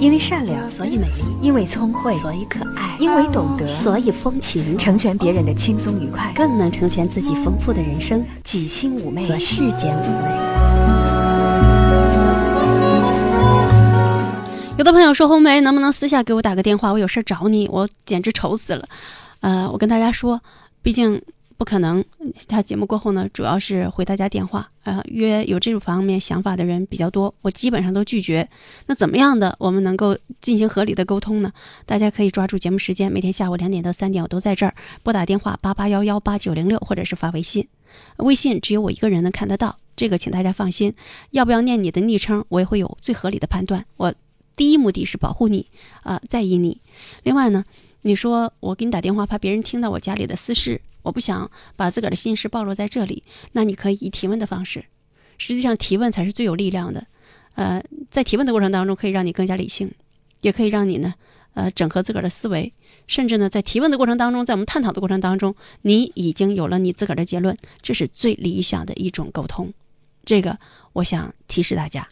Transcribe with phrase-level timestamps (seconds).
[0.00, 4.78] 因为善良，所以美丽；因为聪慧，所以可爱；因为懂得，所以风情。
[4.78, 8.24] 成全别人的轻松愉快，更能成全自己丰富的人生。
[8.44, 10.28] 己心妩媚，则世间妩媚。
[14.76, 16.92] 有的朋友说：“红梅，能不能私下给我打个电话？
[16.92, 18.86] 我有事找你，我简直愁死了。”
[19.40, 20.40] 呃，我跟大家说，
[20.80, 21.20] 毕竟。
[21.58, 22.04] 不可能，
[22.46, 28.48] 他节目过后呢，主要是回大家电话，呃，约有这种方面想法的人比较多，我基本上都拒绝。
[28.86, 31.52] 那怎么样的我们能够进行合理的沟通呢？
[31.84, 37.66] 大家可以抓住节目时间，每天下午两点到三点我都在这儿，拨打电话八八幺幺八九零六，或者是发微信，
[38.18, 40.94] 微信只有我一个人能看得到，这个请大家放心。
[41.32, 43.84] 要不要念你的昵称，我也会有最合理的判断。
[43.96, 44.14] 我
[44.54, 45.66] 第一目的是保护你，
[46.04, 46.80] 啊，在意你。
[47.24, 47.64] 另外呢，
[48.02, 50.80] 你说我给你打电话，怕别人听到我家里的私事。
[51.02, 54.84] 我不想把自个儿的心事暴露在这里，那你可以以提问的方式。
[55.38, 57.06] 实际上，提问才是最有力量的。
[57.54, 59.92] 呃，在提问的过程当中，可以让你更加理性，
[60.40, 61.14] 也可以让你呢，
[61.54, 62.72] 呃，整合自个儿的思维。
[63.06, 69.72] 甚至呢，在提问的过程当中，在我们探讨的过程当中，你已经有了你自个儿的结论，这是最理想的一种沟通。
[70.24, 70.58] 这个，
[70.92, 72.06] 我想提示大家。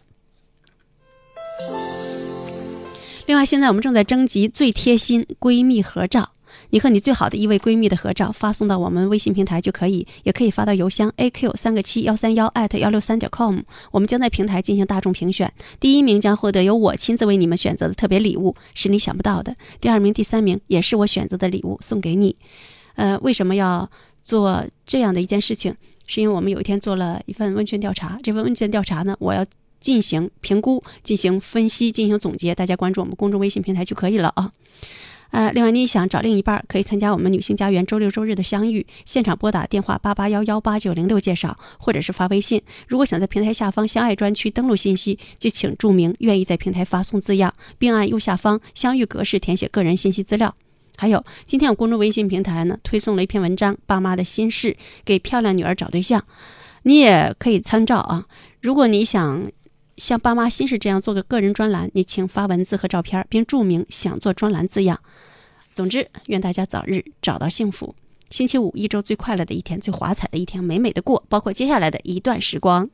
[3.27, 6.31] 另外，现在我们正在征集最贴心闺蜜合照。
[6.71, 13.61] 你和你最好的一位闺蜜的合照发送到我们微信平台就可以，也可以发到邮箱 a q 三个七幺三幺艾特幺六三点 com。
[13.91, 19.57] 我们将在平台进行大众评选，第一名将获得由我亲自为你们选择的特别礼物，是你想不到的。
[19.81, 22.37] 第二名、第三名也是我选择的礼物送给你。
[22.95, 23.91] 呃，为什么要
[24.23, 25.75] 做这样的一件事情？
[26.07, 29.45] 是因为我们有一天做了一份问卷调查，这份问卷调查呢，我要
[29.81, 34.53] 进行评估、进行分析、进行总结，大家关注我们公众微信平台就可以了啊。
[35.31, 42.63] 呃，另外你想找另一半，可以参加我们女性家园周六周日的相遇，现场拨打电话八八幺幺八九零六介绍，或者是发微信。
[42.87, 50.55] 如果想在平台下方相爱专区登录信息，就请注明愿意在平台发送字样，并按右下方相遇格式填写个人信息资料。
[50.97, 54.73] 还有，今天我公众微信平台呢推送了一篇文章《爸妈的心事》，
[55.05, 56.25] 给漂亮女儿找对象，
[56.85, 58.27] 你也可以参照啊。
[58.63, 59.51] 如果你想。
[59.97, 65.01] 像爸妈心事这样做个个人专栏，你请发文字和照片，并注明想做专栏字样。
[65.75, 67.95] 总之，愿大家早日找到幸福。
[68.31, 72.89] 星期五，一周最快乐的一天，最华彩的一天，美美的过，包括接下来的一段时光。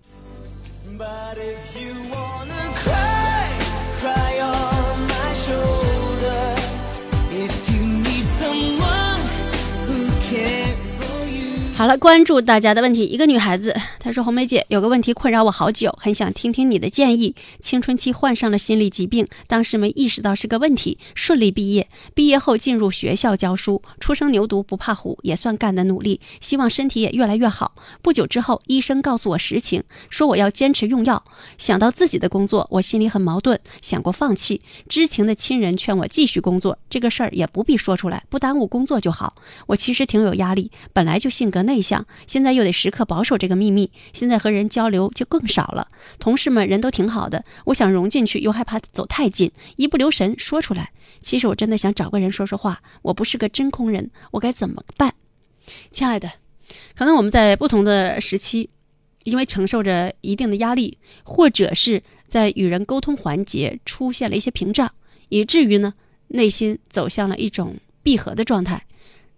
[11.74, 13.04] 好了，关注大家的问题。
[13.04, 17.34] 一个女孩子她说：“红梅姐，有个问题困扰我好久，很想听听你的建议。
[17.58, 21.88] 青春期患上了心理疾病，当时没意识到是个问题，顺利毕业。
[22.14, 26.20] 毕业后进入学校教书，初生牛犊不怕虎，也算干得努力。
[26.38, 27.74] 希望身体也越来越好。
[28.00, 31.24] 不久之后，医生告诉我实情，说我要坚持用药。
[31.58, 34.60] 想到自己的工作，我心里很矛盾，想过放弃。
[34.88, 39.34] 知情的亲人劝我继续工作，这个事儿也不必说出来，不耽误工作就好。
[39.66, 45.88] 我其实挺有压力，本来就性格内。”向，现在又得时刻保守这个秘密，现在和人交流就更少了。
[46.20, 50.92] 同事们人都挺好的，我想融进去，又害怕走太近，一不留神说出来。
[51.20, 55.12] 其实我真的想找个人说说话，我不是个真空人，我该怎么办？
[55.90, 56.30] 亲爱的，
[56.94, 58.70] 可能我们在不同的时期，
[59.24, 64.88] 因为承受着一定的压力，或者是在与人沟通环节出现了一些屏障，
[65.30, 65.94] 以至于呢
[66.28, 68.84] 内心走向了一种闭合的状态。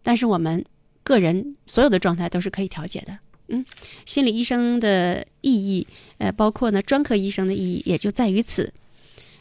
[0.02, 0.62] 但是我们。
[1.04, 3.65] 个人所有的状态都是可以调节的，嗯，
[4.04, 5.87] 心理医生的意义，
[6.19, 8.72] 呃，包括呢专科医生的意义也就在于此，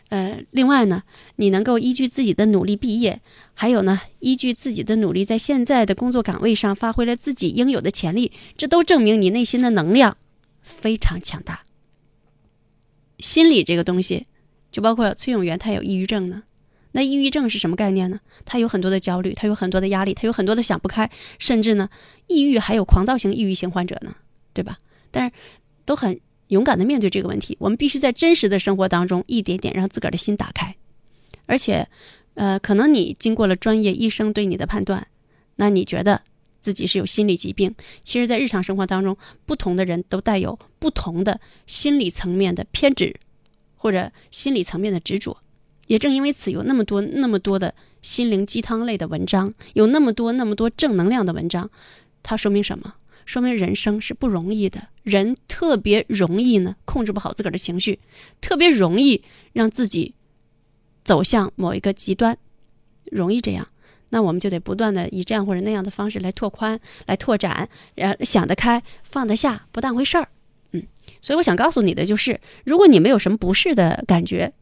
[0.10, 1.04] 呃，另外呢，
[1.38, 3.22] 你能够依据自己的努力毕业，
[3.54, 10.18] 还有呢，依据自己的努力在现在的工作岗位上发挥了自己应有的潜力，这都证明你内心的能量
[10.62, 11.64] 非常强大。
[13.20, 14.28] 心理这个东西，
[14.70, 16.44] 就包括崔永元，他有抑郁症呢。
[16.94, 18.20] 那抑郁症是什么概念呢？
[18.46, 21.10] 他有很多的焦虑，他有很多的压力，他有很多的想不开，
[21.40, 21.90] 甚至呢，
[22.28, 24.16] 抑郁还有狂躁型抑郁型患者呢，
[24.54, 24.78] 对吧？
[25.12, 25.36] 但是
[25.86, 27.58] 都很勇敢的面对这个问题。
[27.60, 30.76] 我们必须在真实的生活当中一点点让自个儿的心打开，
[31.48, 31.88] 而且，
[32.36, 35.08] 呃，可能你经过了专业医生对你的判断，
[35.56, 36.22] 那你觉得
[36.60, 37.74] 自己是有心理疾病？
[38.04, 43.16] 其实，在日常生活当中，不同的人都带有不同的心理层面的偏执，
[43.76, 45.38] 或者心理层面的执着。
[45.88, 51.70] 也正因为此，有那么多那么多的心灵鸡汤类的文章，有那么多那么多正能量的文章，
[52.22, 52.96] 它说明什么？
[53.26, 58.00] 说明人生是不容易的，人特别容易呢控制不好自个儿的情绪，
[58.42, 60.14] 特别容易让自己
[61.06, 62.38] 走向某一个极端，
[63.06, 63.66] 容易这样。
[64.10, 70.28] 那我们就得不断的以这样或者那样的方式来拓宽、来拓展，呃，想得开、放得下，不当回事儿。
[70.72, 70.84] 嗯，
[71.22, 74.54] 所以我想告诉你的就是，如果你没有什么不适的感觉。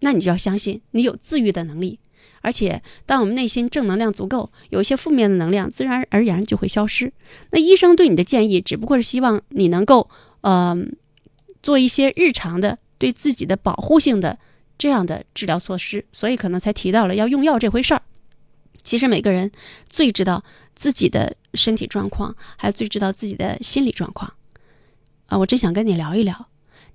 [0.00, 1.98] 那你就要相信你有自愈的能力。
[2.40, 7.12] 而且，当我们内心正能量足够，有一些负面的能量自然而然就会消失。
[7.50, 10.08] 那医生对你的建议，只不过是希望你能够，
[10.42, 10.76] 呃，
[11.62, 14.38] 做一些日常的对自己的保护性的
[14.78, 18.02] 这样的治疗措施，所以可能才提到了要用药这回事儿。
[18.84, 19.50] 其实每个人
[19.88, 20.44] 最知道
[20.76, 24.32] 自己的身体状况，还最知道自己的心理状况。
[25.26, 26.48] 啊，我真想跟你聊一聊。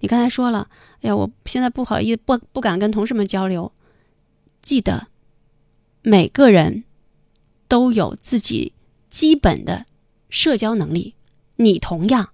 [0.04, 0.68] 你刚才说了，
[1.00, 3.72] 哎呀，我现在不好意思，不不敢跟同事们交流。
[4.62, 5.08] 记得。
[6.02, 6.84] 每个人
[7.70, 8.74] 都有自己
[9.10, 9.86] 基本的
[10.28, 11.16] 社交能力，
[11.56, 12.32] 你同样，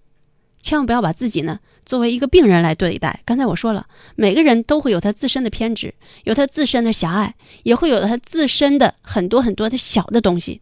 [0.60, 3.22] 千万不要把自己呢作为一个病人来对待。
[3.24, 3.86] 刚才我说了，
[4.16, 5.94] 每个人都会有他自身的偏执，
[6.24, 10.60] 有他自身的狭隘，也会有他自身的很多很多的小的东西，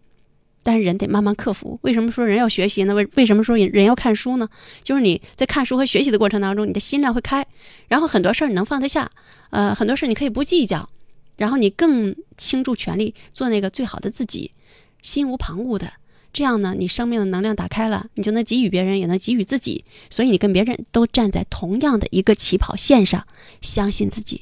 [0.68, 1.80] 但是人得慢慢克服。
[1.84, 2.94] 为什么说人要学习呢？
[2.94, 4.50] 为为什么说人要看书呢？
[4.84, 7.48] 就是你在看书和学习的过程当中，你的心量会开，
[7.88, 9.10] 然后很多事儿你能放得下，
[9.52, 10.90] 呃，很多事儿你可以不计较。
[11.38, 14.52] 然后你更倾注全力做那个最好的自己，
[15.02, 15.94] 心无旁骛的，
[16.34, 19.86] 这样呢，你生命的能量打开了，你就能给予别人，也能给予自己。
[20.10, 23.26] 所以你跟别人都站在同样的一个起跑线上，
[23.62, 24.42] 相信自己。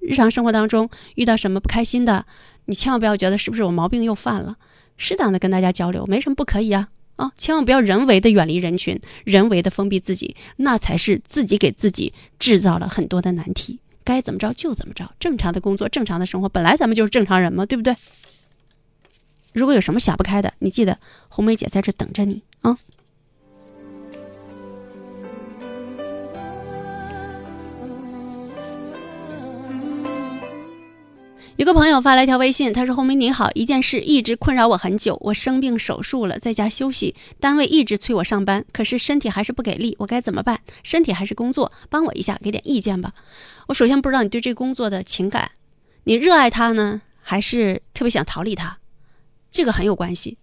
[0.00, 2.26] 日常生活当中遇到什么不开心的，
[2.64, 4.56] 你千万不要觉得是不是我毛病又犯了，
[4.98, 7.32] 适当的跟大家交流，没什么不可以啊啊！
[7.38, 13.78] 千万不要人为的远离人群，人为的封闭自己，那才是自己给自己制造了很多的难题。
[14.04, 17.96] 该怎么着就怎么着，正常的工作，正常的生活，本来咱们就是正常人嘛，对不对？
[19.52, 20.98] 如果有什么想不开的，你记得
[21.28, 22.78] 红梅姐在这等着你啊。
[31.58, 40.60] 有个朋友发来一条微信，他说：“红梅你好，一件事一直困扰我很久，我生病手术了，在家休息，单位一直催我上班，可是身体还是不给力，我该怎么办？
[40.84, 43.12] 身体还是工作，帮我一下，给点意见吧。
[43.66, 45.50] 我首先不知道你对这工作的情感，
[46.04, 48.76] 你热爱它呢，还是特别想逃离它？
[49.50, 50.38] 这个很有关系。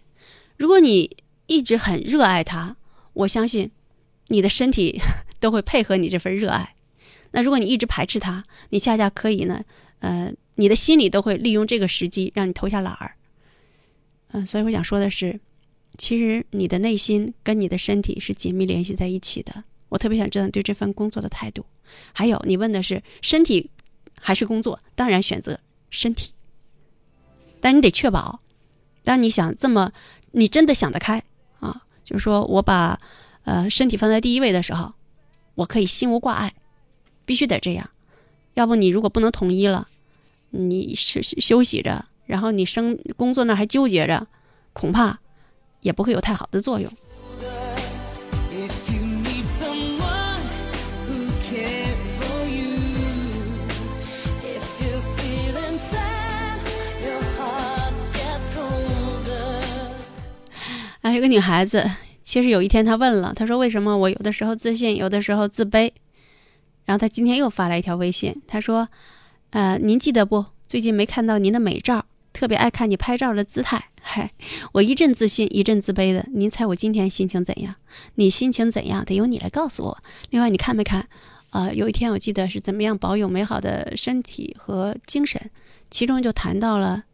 [0.58, 1.16] 如果你
[1.48, 2.76] 一直很热爱它，
[3.14, 3.72] 我相信
[4.28, 5.00] 你的身体
[5.40, 6.76] 都会配合你这份热爱。
[7.32, 9.64] 那如果你一直排斥它，你恰恰可以呢，
[10.00, 13.16] 呃。”你的心里都会利用这个时机让你投下懒儿，
[14.30, 15.40] 嗯，所以我想说的是，
[15.98, 19.64] 其实你的内心跟你的身体是紧密联系在一起的。
[19.90, 21.66] 我特别想知道你对这份工作的态度。
[22.14, 23.70] 还有，你问的是身体
[24.20, 24.80] 还是工作？
[24.96, 25.60] 当然选择
[25.90, 26.32] 身体，
[27.62, 28.40] 但你得确保，
[29.04, 29.92] 当你想这么，
[30.32, 31.24] 你真的想得开
[31.60, 33.00] 啊，就是说我把
[33.44, 34.94] 呃身体放在第一位的时候，
[35.56, 36.54] 我可以心无挂碍，
[37.26, 37.90] 必须得这样。
[38.56, 39.88] 要不你如果不能统一了。
[40.56, 44.26] 你是休息着，然后你生工作那还纠结着，
[44.72, 45.20] 恐怕
[45.82, 46.90] 也不会有太好的作用。
[61.02, 61.86] 啊，有个女孩子，
[62.22, 65.92] 其实有一天她问了，她说：“为什么我有的时候自信，有的时候自卑？”
[66.86, 68.88] 然后她今天又发来一条微信，她说。
[69.52, 70.46] 呃，您记得不？
[70.68, 73.90] 最近没看到您的美照，特别爱看你拍照的姿态。
[74.02, 74.32] 嗨，
[74.74, 76.26] 我一阵自信，一阵自卑的。
[76.34, 77.76] 您猜我今天心情怎样？
[78.16, 79.04] 你心情怎样？
[79.06, 79.98] 得由你来告诉我。
[80.30, 81.08] 另外，你看没看？
[81.52, 85.50] 呃，有一天我记得是怎么样保有美好的身体和精神，
[85.90, 87.06] 其中就谈到了，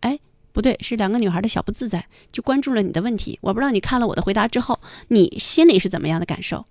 [0.00, 0.18] 哎，
[0.52, 3.38] 不对，是两个女孩的小不自在，就关注了你的问题。
[3.40, 6.66] 我不知道你看了我的回答之后，你心里是怎么样的感受？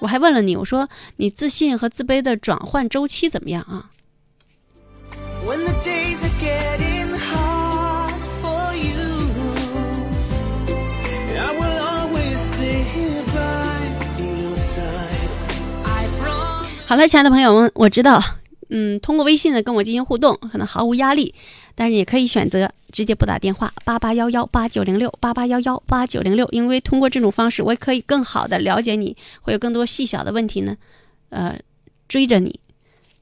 [0.00, 3.90] 我还问了你，我说你自信和自卑的转换周期怎么样啊？
[16.86, 18.22] 好了，亲爱的朋友们，我知道，
[18.68, 21.34] 嗯，通过微信呢跟我进行互动，可能毫无压力。
[21.74, 30.76] 但是也可以选择直接拨打电话八八幺幺八九零六八八幺幺八九零六，因为通过这种方式，我也可以更好的了解你，会有更多细小的问题呢，
[31.30, 31.58] 呃，
[32.06, 32.60] 追着你，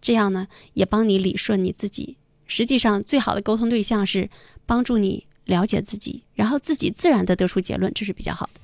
[0.00, 2.16] 这样呢也帮你理顺你自己。
[2.46, 4.28] 实际上，最好的沟通对象是
[4.66, 8.60] 帮助你了解自己，然后自己自然的得出结论，这是比较好的。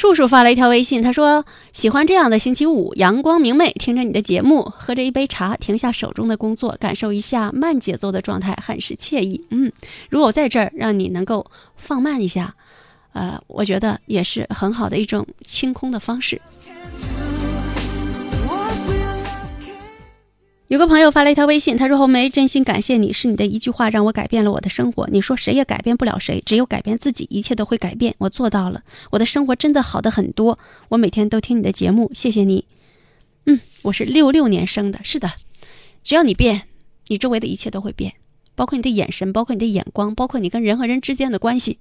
[0.00, 9.44] 树树发了一条微信，他说：“喜欢这样的星期五，阳光明媚，听着你的节目，喝着一杯茶，停下手中的工作，感受一下慢节奏的状态，很是惬意。
[9.50, 9.70] 嗯，
[10.08, 11.44] 如果在这儿，让你能够
[11.76, 12.54] 放慢一下，
[13.12, 16.40] 呃，我觉得也是很好的一种清空的方式。”
[20.70, 25.08] 有个朋友发了一条微信，他说：“红梅，真心感谢你，是你的一句话让我改变了我的生活。
[25.10, 28.14] 你说谁也改变不了谁，只有改变自己，一切都会改变。
[28.18, 30.60] 我做到了，我的生活真的好的很多。
[30.90, 32.66] 我每天都听你的节目，谢谢你。
[33.46, 35.32] 嗯，我是六六年生的，是的，
[36.04, 36.68] 只要你变，
[37.08, 38.12] 你周围的一切都会变，
[38.54, 41.80] 包括你的眼神，包括你的眼光，包括你跟人和人之间的关系。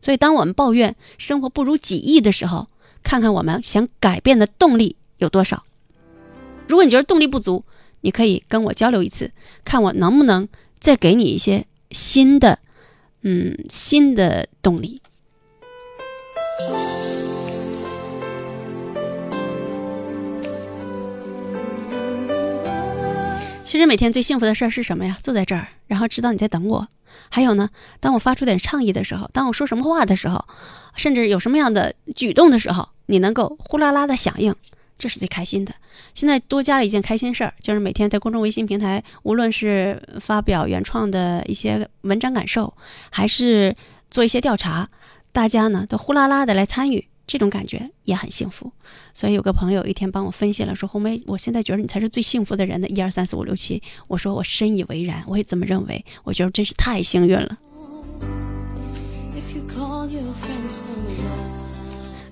[0.00, 2.68] 所以，当我们抱怨生活不如己意的时候，
[3.02, 5.62] 看看我们想改变的动力有多少。
[6.66, 7.64] 如果你觉得动力不足，
[8.02, 9.30] 你可以跟我交流一次，
[9.64, 12.58] 看我能不能再给你一些新的，
[13.22, 15.02] 嗯，新的动力。
[23.64, 25.16] 其实每天最幸福的事儿是什么呀？
[25.22, 26.88] 坐在这儿，然后知道你在等我。
[27.28, 30.44] 还有呢，当我发出点倡议的时候，当我说什么话的时候，
[30.96, 34.52] 甚至有什么样的举动的时候，你能够呼啦啦的响应。
[35.00, 35.74] 这是最开心的。
[36.14, 42.74] 现在多加了一件开心事儿，就是每天在公众微信平台，无论是发表原创的一些文章感受，
[43.10, 43.74] 还是
[44.10, 44.88] 做一些调查，
[45.32, 48.70] 大家呢都呼啦啦的来参与，这种感觉也很幸福。
[49.14, 52.86] 所以有个朋友一天帮我分析了，说红梅，我现在觉得你才是最幸福的人的。
[52.88, 56.04] 一二三四五六七，我说我深以为然，我也这么认为。
[56.24, 57.56] 我觉得真是太幸运了。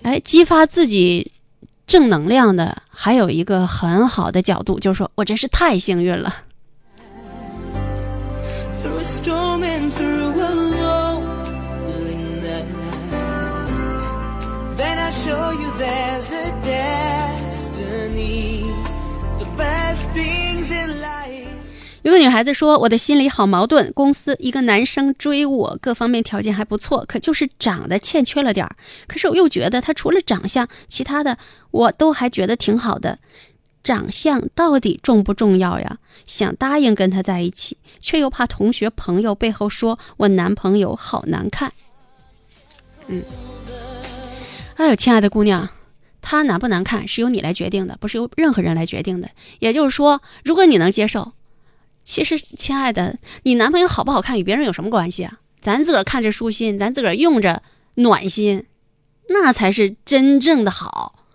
[0.02, 1.32] 哎，激发自己。
[1.88, 6.32] 正能量的还有一个很好的角度，就是说我真是太幸运了。
[22.08, 28.76] 有个女孩子说：“我的心里好矛盾，公司一个男生追我，各方面条件还不错，可就是长得欠缺了点儿。
[29.06, 31.36] 可是我又觉得他除了长相，其他的
[31.70, 33.18] 我都还觉得挺好的。
[33.84, 35.98] 长相到底重不重要呀？
[36.24, 41.74] 想答应跟他在一起，却又怕同学朋友背后说我男朋友好难看。
[43.08, 43.22] 嗯，
[44.76, 45.68] 哎呦，亲爱的姑娘，
[46.22, 49.28] 他难不难看是由你来决定的，不是由任何人来决定的。
[49.58, 51.32] 也就是说，如果你能接受。”
[52.08, 55.40] 其实，亲爱的，你男朋友好不好看与别人有什么关系啊？
[55.60, 57.62] 咱自个儿看着舒心，咱自个儿用着
[57.96, 58.64] 暖心，
[59.28, 61.26] 那才是真正的好。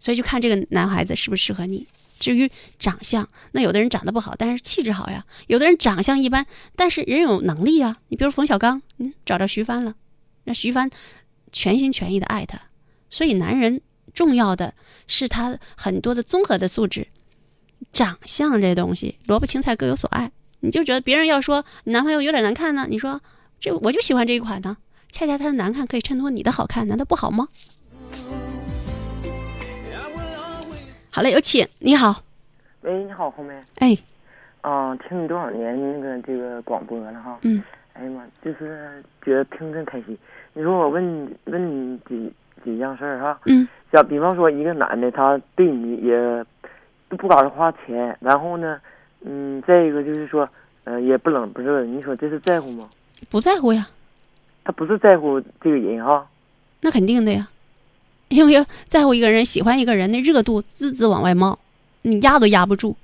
[0.00, 1.86] 所以就看这个男孩子适不适合你。
[2.18, 7.98] 至于长相，那有的人长得不好，但是气质好呀；有的人长相一般，但是人有能力啊。
[8.08, 9.94] 你比如冯小刚，嗯，找着徐帆了，
[10.44, 10.88] 那徐帆
[11.52, 12.58] 全心全意的爱他。
[13.10, 13.82] 所以男人
[14.14, 14.72] 重要的
[15.06, 17.08] 是他很多的综合的素质。
[17.92, 20.30] 长相这东西，萝卜青菜各有所爱。
[20.60, 23.20] 你就觉得别人要说你男朋友有点难看呢，你说
[23.60, 24.76] 这我就喜欢这一款呢。
[25.10, 27.46] 恰恰他的难看可以衬托你的好看，难道不好吗？
[31.10, 31.68] 好嘞，有请。
[31.78, 32.16] 你好，
[32.80, 33.54] 喂，你好，红梅。
[33.76, 33.96] 哎，
[34.62, 37.38] 啊，听你多少年那个这个广播了哈。
[37.42, 37.62] 嗯。
[37.92, 40.18] 哎呀妈，就是觉得听着开心。
[40.54, 42.32] 你说我问问你几
[42.64, 43.38] 几样事儿哈。
[43.44, 43.68] 嗯。
[43.92, 46.44] 像比方说一个男的，他对你也。
[47.16, 48.80] 不搞他花钱，然后呢，
[49.20, 50.48] 嗯，再一个就是说，
[50.84, 52.88] 呃，也不冷不热，你说这是在乎吗？
[53.30, 53.88] 不在乎呀，
[54.64, 56.26] 他不是在乎这个人哈。
[56.80, 57.48] 那肯定的呀，
[58.28, 61.58] 因为在乎一个人，喜欢一个人，那热度滋滋往外冒，
[62.02, 62.96] 你压都压不住。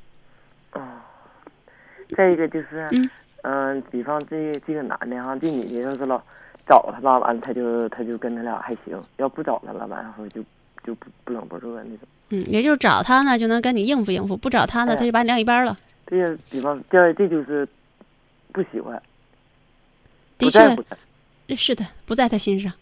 [0.72, 0.80] 哦。
[2.16, 3.10] 再一个就是，嗯，
[3.42, 6.20] 嗯，比方这这个男的哈，这女的要是老
[6.66, 10.42] 找他吧，完了他就他就跟他俩还行；要不找他了，完了后就
[10.84, 12.00] 就不不冷不热那种。
[12.30, 15.76] 嗯，也就是找他呢，就能跟你应付应付；不找他呢，他就把你晾一边了。
[16.06, 17.68] 对呀，比方这这就是
[18.52, 19.00] 不喜欢，
[20.38, 22.72] 的确，是的，不在他心上。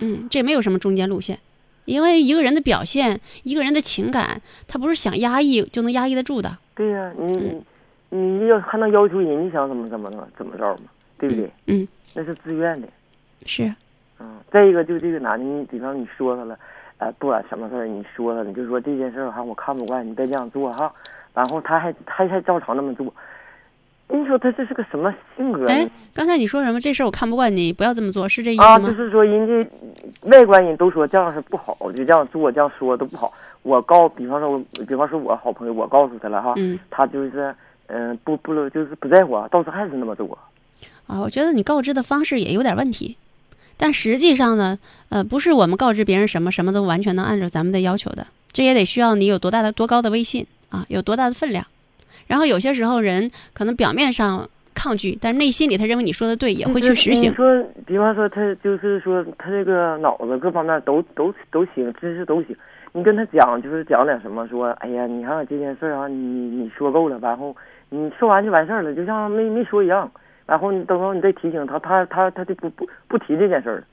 [0.00, 1.38] 嗯，这没有什么中间路线，
[1.84, 6.58] 因为一个人的表现，一个人的情感，他不是想压抑就能压抑得住的。
[6.74, 7.62] 对呀，你
[8.08, 10.84] 你要还能要求人家想怎么怎么怎么怎么着嘛？
[11.18, 11.50] 对不对？
[11.66, 12.88] 嗯，那是自愿的。
[13.46, 13.72] 是。
[14.18, 16.58] 嗯，再一个就这个男的，你比方你说他了。
[17.02, 20.92] 呃，不管什么事儿，你说了，你就说这件事儿哈，我看不惯，你别这样做哈。
[21.34, 23.12] 然后他还他还照常那么做，
[24.08, 25.66] 你说他这是个什么性格？
[25.66, 26.78] 哎，刚才你说什么？
[26.78, 28.68] 这事儿我看不惯你，不要这么做，是这意思吗？
[28.68, 29.70] 啊，就是说人家
[30.28, 33.32] 外观人都说这样是不好，就这样做这样说都不好。
[33.62, 36.54] 我告，比方说，比方说我好朋友，我告诉他了哈，
[36.88, 37.52] 他就是
[37.88, 40.38] 嗯不不就是不在乎，到时候还是那么做。
[41.08, 43.16] 啊，我觉得你告知的方式也有点问题。
[43.82, 51.66] 但实际上呢，呃，不是我们告知别人什么什么都完全能按照咱们的要求的，这也得需要你有多大的多高的威信啊，有多大的分量。
[52.28, 57.32] 然后有些时候人可能表面上抗拒，但内心里他认为你说的对，也会去实行。
[57.32, 62.56] 你说，比方说他就是说他这个脑子各方面都都都行，知识都行，
[62.92, 67.56] 你跟他讲，就是讲点什么，说，哎呀，你看这件事啊，你你说够了，然后
[67.90, 70.08] 你说完就完事儿了，就像没没说一样。
[70.46, 73.84] 然后你等会儿你再提醒他，他他他就不不不提这件事儿。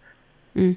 [0.56, 0.76] 嗯，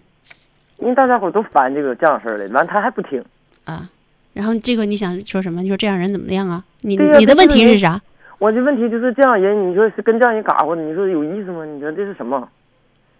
[0.78, 3.24] 因为大家伙都烦这个这样事儿的，完他还不听。
[3.64, 3.88] 啊，
[4.32, 5.62] 然后这个你想说什么？
[5.62, 6.64] 你说这样人怎么样啊？
[6.80, 8.00] 你你的问题是啥？
[8.38, 11.64] 我的问题就是这样人，你说是跟这样人嘎呼，你说有意思吗？
[11.64, 12.48] 你说这是什么？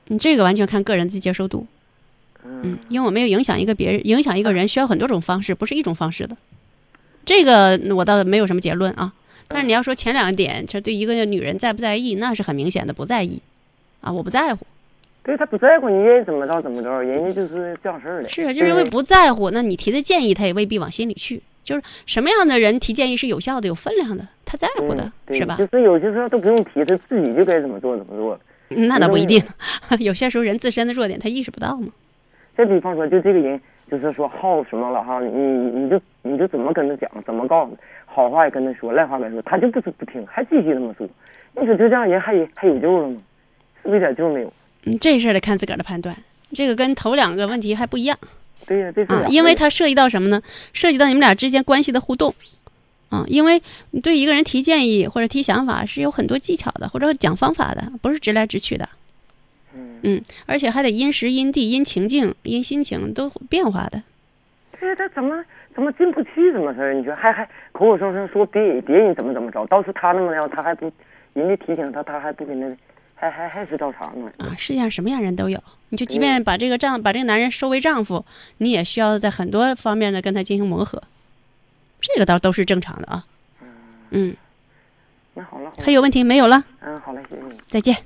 [0.09, 1.67] 你这个完全看个人的接受度。
[2.45, 6.37] 嗯，因为我没有影响一个别人，影响一个人需要很多种方式，不是一种方式的。
[7.25, 9.13] 这个我倒没有什么结论啊。
[9.53, 13.41] 但是你要说前两点，这对一个女人在不在意，那是很明显的不在意
[14.01, 14.67] 啊，我不在乎。
[15.25, 18.29] 对他不在乎，你愿意怎么着怎么着，人家就是这样事儿的。
[18.29, 21.41] 是啊，就是因为不在乎，那你提的建议他也未必往心里去。
[21.63, 25.55] 就是什么样的人提建议是有效的、有分量的，他在乎的是吧？
[25.57, 28.37] 就是有些时候都不用提，他自己就该怎么做怎么做。
[28.69, 29.41] 那倒不一定，
[30.01, 31.87] 有些时候人自身的弱点他意识不到嘛。
[32.57, 37.81] 再比方说，就这个人，就是说好什么了哈，你你就你就怎么跟他讲，怎么告诉他，
[38.15, 41.09] 好话也跟他说，赖话跟他说，他就不是不听，还继续那么说。
[41.59, 43.23] 你说就这样人还还有救了吗？
[43.83, 44.53] 是不是一点救没有？
[44.85, 46.17] 嗯，这事儿得看自个儿的判断，
[46.53, 48.19] 这个跟头两个问题还不一样。
[48.67, 50.41] 对呀，这啊，因为它涉及到什么呢？
[50.73, 52.35] 涉及到你们俩之间关系的互动。
[53.09, 58.89] 啊，因为你对一个人提建议或者提想法是有很多技巧的，或者讲方法的，不是直来直去的。
[60.05, 64.03] 嗯，而且还得因时因地因情境因心情都变化的。
[64.81, 66.53] 这他怎么怎么进不去？
[66.53, 66.95] 怎么事儿？
[66.95, 70.93] 你说还还口口声声说别别人怎么怎么着，倒是他那么样，他还不
[71.33, 72.77] 人家提醒他，他还不跟那，
[73.15, 74.31] 还还还是照常呢。
[74.39, 75.63] 啊，世界上什么样人都有。
[75.89, 78.25] 你就即便把这个丈把这个男人收为丈夫，
[78.59, 81.03] 你也需要在很多方面的跟他进行磨合。
[82.01, 83.25] 这个倒都是正常的啊。
[84.11, 84.37] 嗯。
[85.35, 85.73] 那好了。
[85.79, 86.63] 还有问题没有了？
[86.81, 87.61] 嗯，好嘞，谢谢你。
[87.69, 87.97] 再见。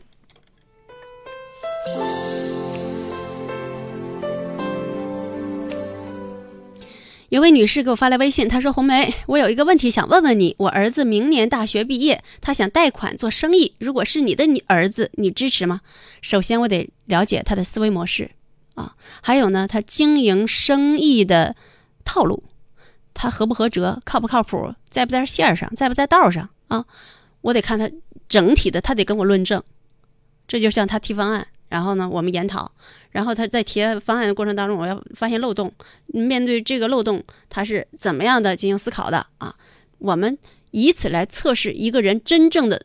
[7.30, 10.54] 有位女士给我发来微信，她说：“红梅，我有一个问题想问问你。
[10.58, 13.74] 我儿子明年大学毕业，他想贷款做生意。
[13.78, 15.80] 如果是你的女儿子，你支持吗？
[16.22, 18.30] 首先，我得了解他的思维模式
[18.74, 21.56] 啊，还有呢，他经营生意的
[22.04, 22.44] 套路，
[23.12, 26.84] 他合不合辙，靠不靠谱，在不在线上，在不在道上啊？
[27.40, 27.90] 我得看他
[28.28, 29.60] 整体的，他得跟我论证。
[30.46, 32.70] 这就像他提方案。”然后呢，我们研讨，
[33.10, 35.72] 然后他在提方案的过程当中，我要发现漏洞。
[36.06, 39.54] 面对这个漏洞，他是怎么样的进行思考的啊？
[39.98, 40.38] 我们
[40.70, 42.80] 以此来测试一个人真正的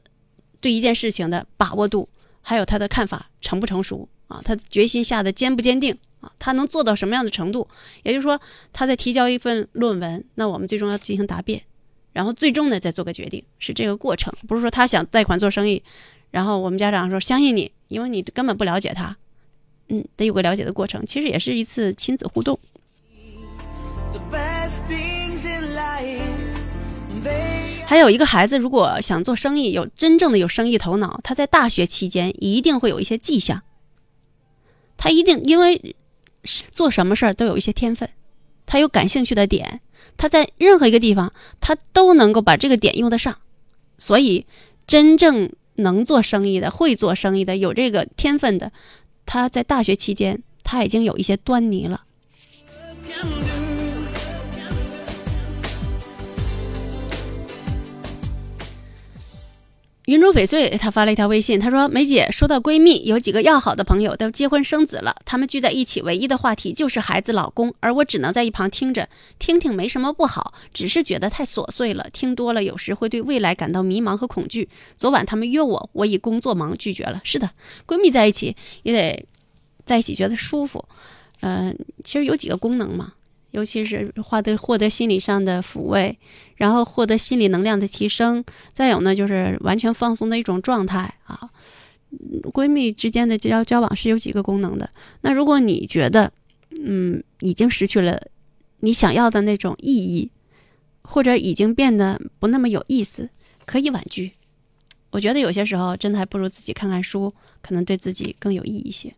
[0.59, 2.09] 对一件事情的把握度，
[2.41, 4.41] 还有他的看法成不成熟啊？
[4.43, 6.31] 他决心下的坚不坚定啊？
[6.39, 7.67] 他能做到什么样的程度？
[8.03, 8.39] 也就是说，
[8.73, 11.61] 他在提交一份论文，那我们最终要进行答辩，
[12.13, 14.33] 然后最终呢再做个决定，是这个过程。
[14.47, 15.83] 不是说他想贷款做生意，
[16.31, 17.71] 然后我们家长说相信你。
[17.91, 19.17] 因为你根本不了解他，
[19.89, 21.05] 嗯，得有个了解的过程。
[21.05, 22.57] 其实也是一次亲子互动。
[27.85, 33.61] 还有一个孩子，如果想做生意，有真正的有生意头脑，他在大学期间一定会有一些迹象。
[34.95, 35.97] 他一定因为
[36.71, 38.09] 做什么事儿都有一些天分，
[38.65, 39.81] 他有感兴趣的点，
[40.15, 43.37] 他在任何一个地方他都能够把这个点用得上，
[43.97, 44.45] 所以
[44.87, 45.51] 真正。
[45.81, 48.71] 能做生意的，会做生意的，有这个天分的，
[49.25, 52.01] 他在大学期间他已经有一些端倪了。
[60.11, 69.07] 云中翡翠，她发了一条微信，她说：“梅姐，说到闺蜜，有几个要好的朋友都结婚生子了，他们聚在一起，唯一的话题就是孩子、老公，而我只能在一旁听着，
[69.39, 74.67] 听听没什么不好，只是觉得太琐碎了，听多了有时会对未来感到迷茫和恐惧。
[74.97, 77.21] 昨晚他们约我，我以工作忙拒绝了。
[77.23, 77.49] 是的，
[77.87, 79.25] 闺蜜在一起也得
[79.85, 80.83] 在一起觉得舒服，
[81.39, 83.13] 嗯，其实有几个功能嘛。”
[83.51, 86.17] 尤其是获得获得心理上的抚慰，
[86.55, 91.49] 然后获得心理能量的提升，再有呢就是完全放松的一种状态啊。
[92.51, 94.89] 闺蜜之间的交交往是有几个功能的。
[95.21, 96.31] 那如果你觉得，
[96.83, 98.21] 嗯，已经失去了
[98.81, 100.29] 你想要的那种意义，
[101.03, 103.29] 或者已经变得不那么有意思，
[103.65, 104.33] 可以婉拒。
[105.11, 109.13] 我觉得有些时候真的还不如自己看看书，可能对自己更有意义一些。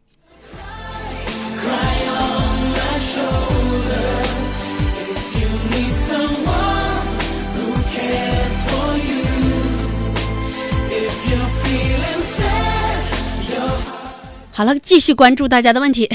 [14.56, 16.08] 好了，继续关注大家的问题。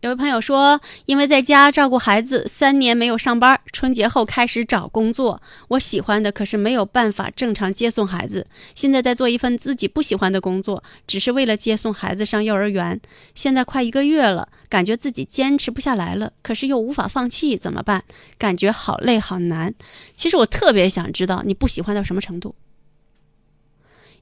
[0.00, 5.42] 有位朋友说，因为在家照顾孩子，三年没有上班，春节后开始找工作。
[5.66, 8.46] 我喜欢的，可是没有办法正常接送孩子。
[8.76, 13.00] 现在在做一份自己不喜欢的工作，只是为了接送孩子上幼儿园。
[13.34, 18.04] 现在快一个月了，感觉自己坚持不下来了，可是又无法放弃，怎么办？
[18.38, 19.74] 感觉好累好难。
[20.14, 22.54] 其实我特别想知道，你不喜欢到什么程度？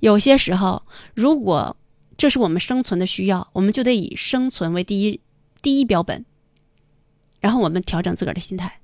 [0.00, 1.76] 有些时候，如果
[2.16, 5.20] 这是我们生存的需要，我们就得以生存为第一。
[5.66, 6.24] 第一标本，
[7.40, 8.78] 然后我们调整自个儿的心态。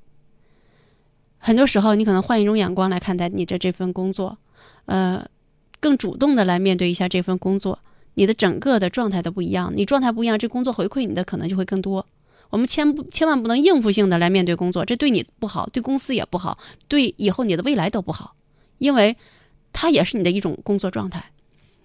[1.39, 4.37] 很多时候，你可能换一种眼光来看待你的这份工作，
[4.87, 5.25] 呃，
[5.79, 7.79] 更主动的来面对一下这份工作，
[8.15, 9.73] 你的整个的状态都不一样。
[9.77, 12.05] 你状态不一样，这工作回馈你的可能就会更多。
[12.51, 18.35] 我们千不千万不能应付性的来面对工作，这对你不好，对公司也不好，对以后你的未来都不好，
[18.79, 19.17] 因为
[19.73, 21.31] 它也是你的一种工作状态。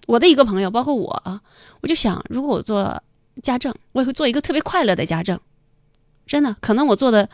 [0.08, 1.40] 我的一个朋友，包括我，
[1.82, 3.00] 我就想，如果我做。
[3.42, 5.38] 家政，我也会做一个特别快乐的家政，
[6.26, 7.28] 真的，可能我做的，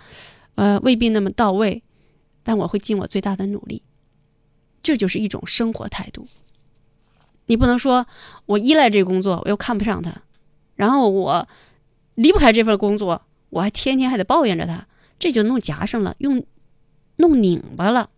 [0.54, 1.82] 呃，未必那么到位，
[2.42, 3.82] 但我会尽我最大的努力。
[4.82, 6.26] 这就是一种生活态度。
[7.46, 8.06] 你不能说
[8.46, 10.22] 我依赖这个工作，我又看不上他，
[10.76, 11.48] 然后我
[12.14, 14.86] 离不开这份工作，我还天天还得抱怨着他，
[15.18, 16.44] 这就弄夹上了，用
[17.16, 18.10] 弄拧巴了。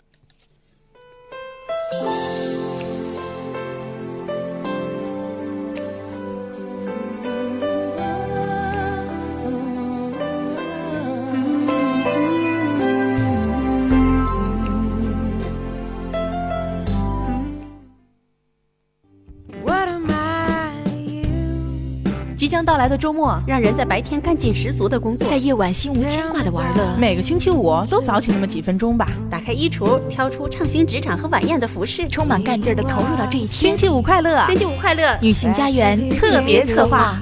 [22.56, 26.96] 将到来的周末，让人在白天干劲十足的工作，在夜晚心无牵挂的玩乐。
[26.98, 33.48] 每个星期五都早起那么几分钟吧，打开衣橱，挑出畅行职场和晚宴的服饰，充满干劲的投入到这一天。
[33.48, 34.42] 星期五快乐！
[34.46, 35.18] 星期五快乐！
[35.20, 37.20] 女性家园特别策划。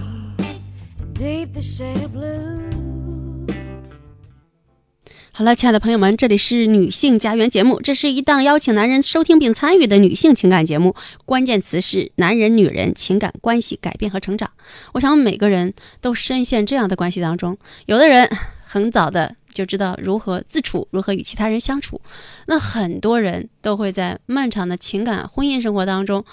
[5.36, 10.94] 好了，亲爱的朋友们，这里是女性家园节目，这是一档邀请男人收听并参与的女性情感节目，
[11.24, 14.48] 关键词是男人、女人情感关系改变和成长。
[14.92, 18.30] 我想每个人都深陷这样的关系当中，有的人
[18.64, 22.00] 很早的就知道如何自处，如何与其他人相处，
[22.46, 26.24] 那很多人都会在漫长的情感婚姻生活当中，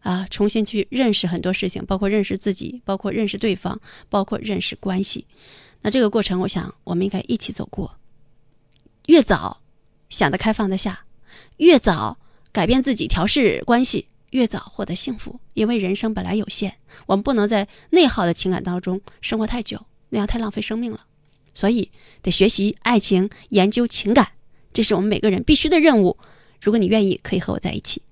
[0.00, 5.24] 啊，重新去认识很多事情，包括认识自己，包括认识对方，包括认识关系。
[5.80, 7.96] 那这个过程，我想我们应该一起走过。
[9.10, 9.60] 越早
[10.08, 11.04] 想得开放得下，
[11.56, 12.16] 越早
[12.52, 15.40] 改变自己调试关系，越早获得幸福。
[15.54, 21.04] 因为人生本来有限，我们不能在内耗的情感当中生活太久，那样太浪费生命了。
[21.52, 21.90] 所以
[22.22, 24.28] 得学习爱情，研究情感，
[24.72, 26.16] 这是我们每个人必须的任务。
[26.60, 28.02] 如果你愿意，可以和我在一起。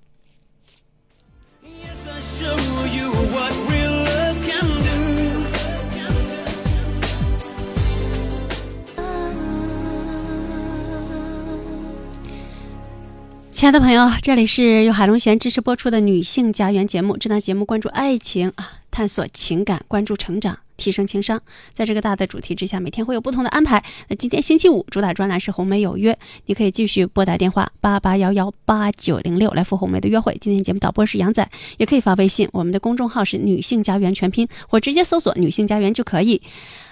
[13.59, 17.17] 亲爱的朋友，这里是由海龙贤支持播出的《女性家园》节目。
[17.17, 21.41] 这档节目关注爱情啊，探索情感，关注成长，提升情商。
[21.73, 23.83] 在这个大的主题之下，每天会有不同的安排。
[24.07, 30.37] 那今天星期五主打专栏是红梅有约，你可以继续拨打电话八八幺幺八九零六来赴红梅的约会。
[30.39, 31.45] 今天节目导播是杨仔，
[31.75, 36.41] 也可以发微信，我们的公众号是“女性家园”全拼，或直接搜索“女性家园”就可以。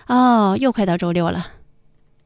[0.08, 1.48] 哦，又快到周六了，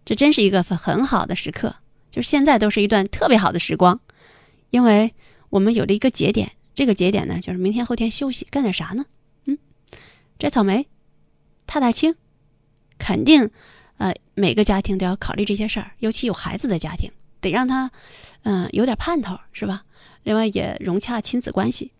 [0.03, 1.75] 这真是一个很好的时刻，
[2.09, 3.99] 就是现在都是一段特别好的时光。
[4.71, 5.13] 因为
[5.49, 9.05] 我们有了一个节点，这个节点呢，就是明天后天休息，干点啥呢？
[9.45, 9.57] 嗯，
[10.39, 10.87] 摘草莓，
[11.67, 12.15] 踏踏青，
[12.97, 13.51] 肯定，
[13.97, 17.91] 呃，每个家庭都要考虑这些事儿，尤其有孩子的家庭，得让他，
[18.43, 19.83] 嗯，有点盼头，是吧？
[20.23, 21.91] 另外也融洽亲子关系。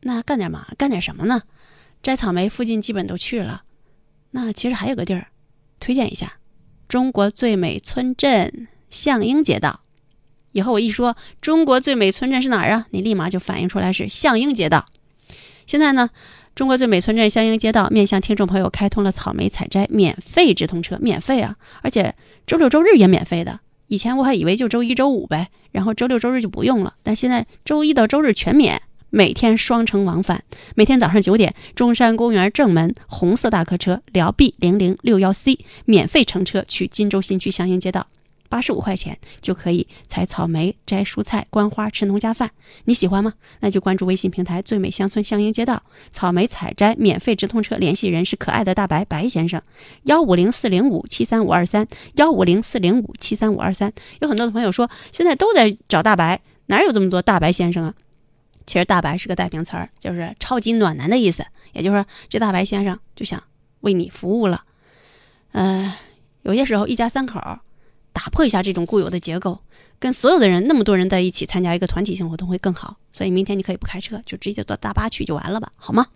[0.00, 0.68] 那干点嘛？
[0.76, 1.42] 干点什么呢？
[2.02, 3.62] 摘草莓附近基本都去了，
[4.32, 5.28] 那其实还有个地儿，
[5.80, 6.38] 推荐一下，
[6.86, 9.80] 中国最美村镇向英街道。
[10.52, 12.86] 以后我一说中国最美村镇是哪儿啊？
[12.90, 14.84] 你立马就反应出来是向英街道。
[15.66, 16.10] 现在呢，
[16.54, 21.56] 中国最美村镇向英街道面向听众朋友开通了草莓采摘免费直通车，免费啊！
[21.82, 22.14] 而且
[22.46, 23.60] 周六周日也免费的。
[23.88, 26.94] 以前我还以为就周一周五呗，然后周六周日就不用了。
[27.02, 30.42] 但现在周一到周日全免，每天双程往返。
[30.74, 38.06] 每天早上九点，中山公园正门红色大客车辽 B 零零六幺 C 免费乘车去金州新区向英街道。
[38.52, 42.50] 八十五块钱就可以采草莓、摘蔬菜、观花、吃农家饭，
[42.84, 43.32] 你喜欢吗？
[43.60, 49.62] 那就关注微信平台“最美乡村乡音街道”，草莓采摘免费直通车，联系人是可爱的大白白先生，
[50.02, 53.90] 幺五零四零五七三五二三，幺五零四零五七三五二三。
[54.20, 57.94] 有很多的朋友说，现在都在找大白，哪有这么多大白先生啊？
[58.66, 63.42] 其实大白是个代名词儿，就是超级暖男的意思，也就是说这大白先生就想
[63.80, 64.64] 为你服务了。
[65.52, 65.94] 呃，
[66.42, 67.40] 有些时候一家三口
[68.12, 69.58] 打破一下这种固有的结构，
[69.98, 72.96] 跟所有的人那么多人在一起参加一个团体性活动会更好。
[73.12, 76.06] 所以明天你可以不开车，就直接坐大巴去就完了吧，好吗？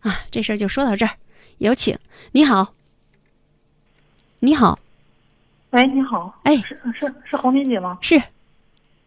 [0.00, 1.12] 啊，这事儿就说到这儿，
[1.58, 1.96] 有请。
[2.32, 2.74] 你好，
[4.40, 4.78] 你好，
[5.70, 7.98] 喂，你好，哎，是是是红梅姐吗？
[8.00, 8.20] 是。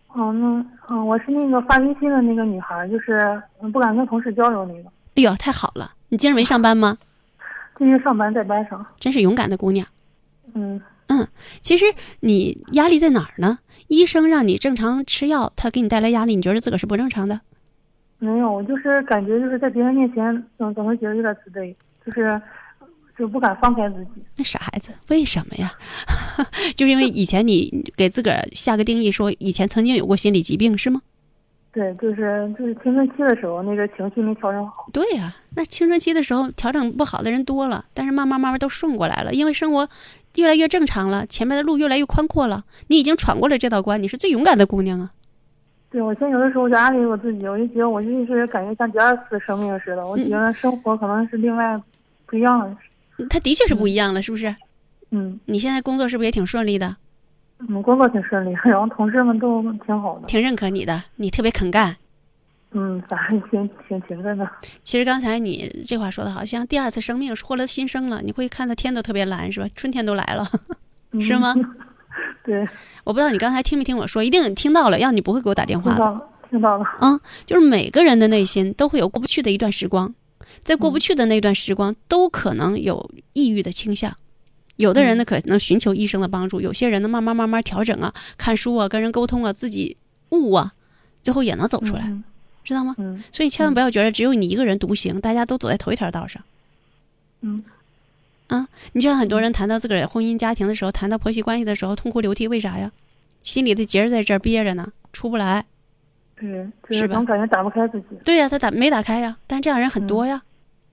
[0.10, 3.41] 哦，那嗯，我是那个发微信的那个女孩，就是
[3.74, 4.89] 不敢跟同事交流那个。
[5.15, 5.94] 哎呦，太好了！
[6.10, 6.98] 你今儿没上班吗？
[7.78, 8.86] 今天上班在班上。
[9.00, 9.86] 真是勇敢的姑娘。
[10.54, 11.28] 嗯嗯，
[11.62, 11.86] 其实
[12.22, 13.60] 你压力在哪儿呢？
[13.88, 17.41] 医生让你正常吃药，他给你带来压力，你觉得自个儿是不正常的？
[18.18, 22.41] 没有，我就是感觉就是在别人面前总总会觉得有点自卑，就是
[23.20, 24.12] 就不敢放开自己。
[24.38, 25.72] 那傻孩子，为什么呀？
[26.76, 31.02] 就是因为以前你给自个儿下个定义，说以前曾经有过心理疾病，是吗？
[31.72, 34.88] 对，就是就是青春期的时候，那个情绪没调整好。
[34.94, 39.88] 对呀，那青春期的时候调整不好的人多了，但是慢慢慢慢都顺过来了，因为生活
[40.36, 45.12] 越来越正常了，前面的路越来越宽阔了，你已经闯过了这道关，你是最勇敢的姑娘啊！
[45.89, 51.82] 对，我现在有的时候就安慰我自己，我就觉得我就是感觉像第二次生命似的，我觉得生活可能是另外
[52.26, 52.78] 不一样了。
[53.30, 54.54] 他的确是不一样了，是不是？
[55.12, 55.39] 嗯。
[55.45, 56.98] 你现在工作是不是也挺顺利的？
[57.60, 61.95] 嗯，工作挺顺利，然后同事们都挺好的，挺认可你的，你特别肯干。
[62.77, 64.47] 嗯， 反正挺挺勤奋的。
[64.83, 69.67] 其实刚才你这话说的好像第二次生命获了新生了，你会看到天都特别蓝，是吧？
[69.75, 70.45] 春天都来了，
[71.19, 71.55] 是吗？
[72.45, 72.67] 对。
[73.05, 75.97] 我不知道你刚才听没听我说，一定听到了，要你不会给我打电话的。
[75.97, 76.83] 听到了，听到了。
[76.99, 80.13] 啊，就是每个人的内心都会有过不去的一段时光，
[80.63, 84.15] 在过不去的那段时光，都可能有抑郁的倾向。
[84.75, 89.95] 有的人呢，可能寻求医生的帮助；有些人呢，慢慢慢慢调整啊，看书啊，跟人沟通啊，自己
[90.31, 90.73] 悟啊，
[91.23, 92.11] 最后也能走出来，
[92.65, 92.93] 知道吗？
[92.97, 93.23] 嗯。
[93.32, 96.43] 所以千万不要觉得只有你一个人独行，大家都走在同一条道上。
[97.39, 97.63] 嗯。
[98.47, 102.91] 啊，你就像很多人谈到自个儿婚姻家庭的时候，谈到婆媳关系的时候，痛哭流涕，为啥呀？
[103.43, 105.65] 心里的结在这儿憋着呢，出不来。
[106.36, 107.15] 对，是吧？
[107.15, 108.08] 总感觉打不开自己。
[108.25, 109.38] 对呀，他打没打开呀？
[109.47, 110.41] 但是这样人很多呀。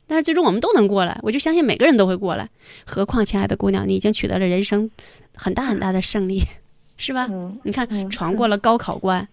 [0.06, 2.48] 但是最终我们都能过来，我就相信每个人都会过来。
[2.84, 4.90] 何况，亲爱的姑娘，你已经取得了人生
[5.34, 6.42] 很大很大的胜利，
[6.96, 7.28] 是吧？
[7.30, 7.58] 嗯。
[7.64, 9.26] 你看，闯过了高考关，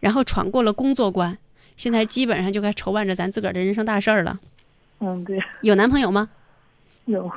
[0.00, 1.36] 然后闯过了工作关，
[1.76, 4.38] 现在基本上就该筹办着咱自个儿的人生大事儿了。
[5.00, 5.38] 嗯，对。
[5.62, 6.28] 有男朋友吗？
[7.06, 7.30] 有。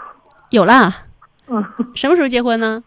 [0.52, 0.94] 有啦。
[1.48, 1.64] 嗯。
[1.96, 2.84] 什么时候结婚呢？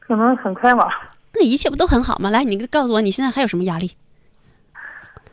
[0.00, 0.88] 可能很快吧。
[1.34, 2.30] 那一切不都很好吗？
[2.30, 3.90] 来，你告诉我，你现在还有什么压力？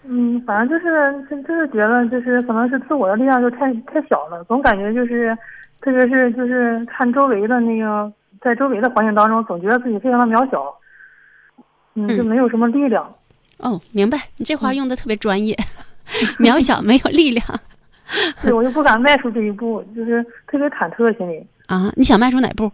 [0.05, 5.33] 嗯，反正就是就就是觉得就是可能是自我的力量就太太小了，总感觉就是，
[5.79, 10.75] 特别是就是看周围的那个，在周围的环境当中，总觉得自己非常的渺小，
[11.93, 13.15] 嗯，就没有什么力量。
[13.63, 15.57] 哦，明白，你这话用的特别专业，
[16.37, 17.45] 渺小没有力量。
[18.43, 21.43] 对，我就不敢迈出这一步，就是特别忐忑心里。
[21.67, 22.69] 啊，你想迈出哪步？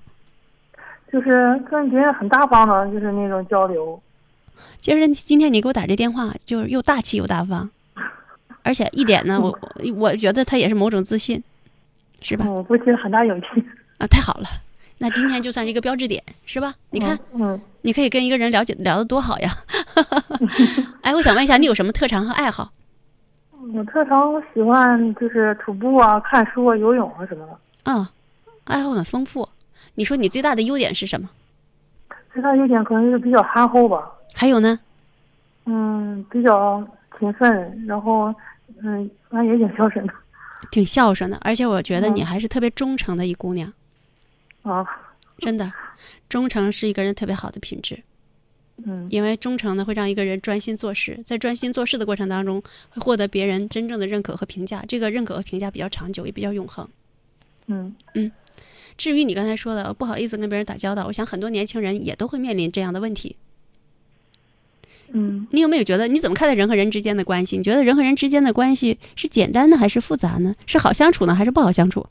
[1.12, 4.02] 就是跟别人很大方的，就是那种交流。
[4.82, 7.70] 其实今天你给我打这电话，就是又大气又大方，
[8.64, 9.58] 而且一点呢，我
[9.96, 11.42] 我觉得他也是某种自信，
[12.22, 12.46] 是吧？
[12.50, 13.48] 我鼓起了很大勇气
[14.00, 14.08] 啊！
[14.08, 14.48] 太好了，
[15.00, 16.76] 那今天就算是一个标志点，是吧？
[16.92, 19.50] 你看，嗯，你可以跟一个人了解聊得多好呀！
[21.02, 22.72] 哎，我想问一下，你有什么特长和爱好？
[23.74, 27.58] 我特长我喜欢就是徒步啊、看书啊、游泳啊什么的。
[27.84, 28.08] 嗯，
[28.66, 29.48] 爱好很丰富。
[29.96, 31.30] 你说你最大的优点是什么？
[32.34, 34.10] 最大优点可能就是比较憨厚吧。
[34.34, 34.80] 还有呢？
[35.66, 36.86] 嗯，比较
[37.18, 38.34] 勤奋，然后
[38.84, 40.14] 嗯，反正也挺孝顺的。
[40.72, 43.72] 挺孝顺的，而且我觉得你还是特别忠诚的一姑娘。
[44.70, 44.86] 啊，
[45.40, 45.72] 真的，
[46.28, 48.04] 忠诚是一个人特别好的品质。
[48.86, 54.84] 嗯，因为忠诚呢，会让一个人专心做事，在专心做事的过程当中，会获得别人真正的认可和评价。
[54.88, 56.88] 这个认可和评价比较长久，也比较永恒。
[57.68, 58.32] 嗯嗯。
[58.98, 63.36] 至于你刚才说的不好意思跟别人打交道，我想很多年轻人也都会面临这样的问题。
[65.12, 67.58] 嗯，你有没有觉得你怎么看待人和人之间的关系？
[67.58, 70.54] 你觉得人和人之间的关系是简单的还是复杂呢？
[70.66, 72.06] 是好相处呢还是不好相处？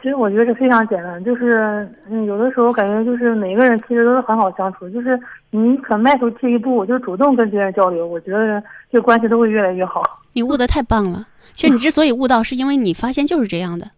[0.00, 5.18] 其实我觉得是非常简单，就是嗯，有的时候感觉就是每个人其实都是很好相处，就是
[5.50, 10.02] 你肯迈出这一步，就主动跟别人交流，我觉得这关系都会越来越好。
[10.34, 11.26] 你悟的太棒了！
[11.52, 13.90] 其实你之所以悟到，是因为你发现就是这样的。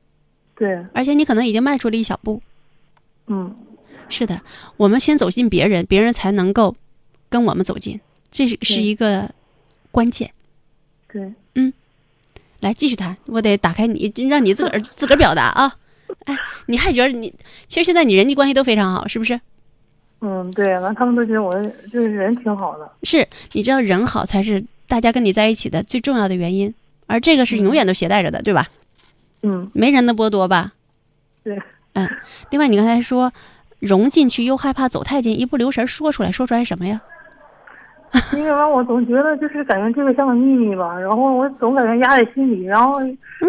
[0.56, 2.40] 对，而且你可能已经迈出了一小步。
[3.26, 3.54] 嗯，
[4.08, 4.40] 是的，
[4.78, 6.74] 我们先走进别人，别人才能够
[7.28, 9.30] 跟我们走近，这是是一个
[9.90, 10.30] 关键。
[11.12, 11.72] 对，嗯，
[12.60, 15.76] 来继续谈，我得打开你，让你自个儿自个儿表达啊。
[16.27, 17.33] 哎，你还觉得你
[17.66, 19.40] 其实现在你人际关系都非常好，是不是？
[20.20, 21.55] 嗯，对，完他们都觉得我
[21.90, 22.90] 就是人挺好的。
[23.05, 26.75] 是，你知道人好才是大家跟你在一起的最重要的原因，
[27.07, 28.68] 而这个是永远都携带着的，对吧？
[29.42, 30.73] 嗯，没人的剥夺吧？
[31.42, 31.59] 对，
[31.94, 32.09] 嗯，
[32.51, 33.33] 另外你刚才说
[33.79, 37.01] 融进去又害怕走太近，一不留神说出来，说出来什么呀？
[38.37, 43.01] 因为完我总觉得就是感觉这个像个秘密吧，然后我总感觉压在心里，然后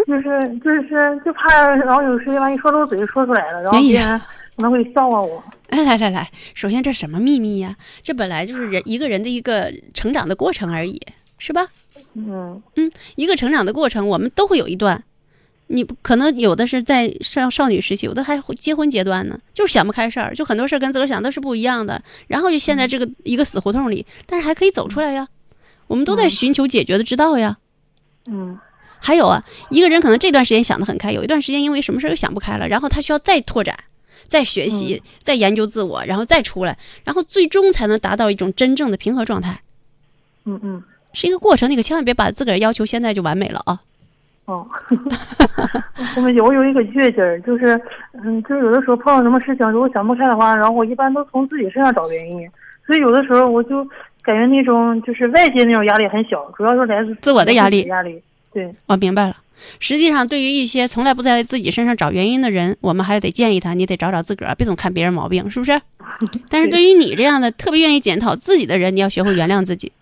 [0.06, 4.18] 就是就是就怕，然后有时间万一说漏嘴说出来了，然后别人
[4.56, 5.42] 可能会笑话我。
[5.70, 7.74] 哎，来来来，首先这什么秘密呀？
[8.02, 11.00] 这本来就是人一个人的一个成长的过程而已，
[11.38, 11.66] 是吧？
[12.14, 15.02] 嗯嗯，一个成长的过程，我们都会有一段。
[15.74, 25.26] 你可能有的是在少少女时期，有的还结婚阶段呢，就是想不开事儿，就很多事儿跟自个儿想的是不一样的，然后就陷在这个一个死胡同里，但是还可以走出来呀。
[25.86, 27.56] 我们都在寻求解决的之道呀。
[28.26, 28.58] 嗯，
[28.98, 33.74] 还有啊，一个人可能这段时间想得很开，有一段时间因为什么事儿又想不开了，然后他需要再拓展、
[34.28, 39.62] 再学习、再研究自我，然后再出来，然后最终才能达到一种真正的平和状态。
[40.44, 40.82] 嗯嗯，
[41.14, 43.80] 是一个过程，你可千万别把自个儿要求现在就完美了啊。
[44.44, 44.66] 哦，
[46.16, 47.80] 我们有有一个倔劲儿，就是，
[48.24, 52.48] 嗯，就是有的时候碰到什么事情，如果想不开的话，然后我一般都从自己身上找原因，
[52.86, 53.84] 所以有的时候我就
[54.22, 57.82] 感觉那种就是外界那种压力很小，主要是来自自我的压力。
[57.82, 58.20] 压力，
[58.52, 59.36] 对，我明白了。
[59.78, 65.80] 实际上，对于一些从来不在自己身上找原因的人，我们还得建议他，你得找找自个儿，别总看别人毛病，是不是？
[66.50, 69.92] 但是对于你这样的特别愿意检讨自己的人，你要学会原谅自己。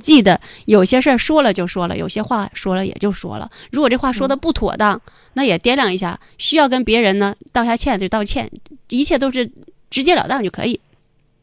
[0.00, 3.50] 记得有些事儿说了就说了，有些话说了也就说了。
[3.70, 5.00] 如果这话说的不妥当，
[5.34, 8.50] 那也掂量一下，需要跟别人呢道下歉就道歉，
[8.88, 9.50] 一切都是
[9.90, 10.80] 直截了当就可以。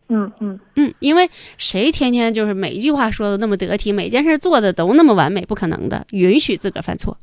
[0.09, 6.05] 嗯嗯嗯，因为谁天天就是每一句话说的那么得体，每件事做的都那么完美，不可能的。
[6.11, 7.17] 允许自个儿犯错。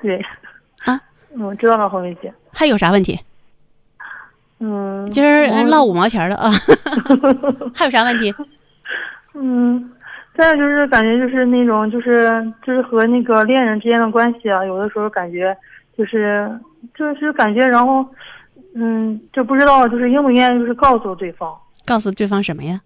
[0.00, 0.20] 对。
[0.84, 1.00] 啊，
[1.38, 2.34] 我，知道了，红梅姐。
[2.50, 3.20] 还有啥问题？
[4.58, 6.52] 嗯，今儿唠五毛钱了啊。
[7.72, 8.34] 还有啥问题？
[9.34, 9.92] 嗯。
[10.36, 12.30] 再就是感觉就是那种就是
[12.64, 15.56] 就是和那个恋人之间的关系啊，有的时候感觉
[15.96, 16.50] 就是
[16.94, 18.04] 就是感觉，然后
[18.74, 22.80] 嗯，就不知道就是应不应该就是告诉对方，告诉对方什么呀？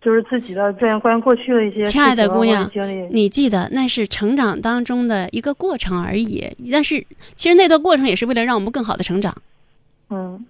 [0.00, 2.70] 就是自己的这关于过去的一些亲爱的姑娘，
[3.10, 9.36] 你记得那是成长当中的一个过程而已，但是其实那段过程也是为了让我们更好的成长。
[10.08, 10.42] 嗯，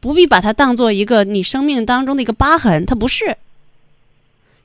[0.00, 3.36] 不必把它当做一个你生命当中的一个疤痕，它不是。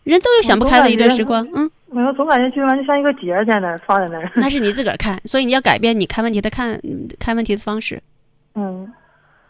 [0.07, 4.31] 人都有想不开的一段时光，嗯，没有，总感觉就完就像一个结在那儿放在那儿。
[4.39, 6.79] 那是你自个儿看，所以你要改变你看问题的看
[7.19, 8.01] 看问题的方式。
[8.55, 8.91] 嗯，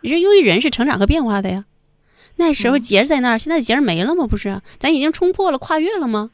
[0.02, 1.65] 人因为人是成长和变化的呀。
[2.38, 4.26] 那时候结在那儿，现在结没了吗？
[4.28, 6.32] 不是，咱已经冲破了，跨越了吗？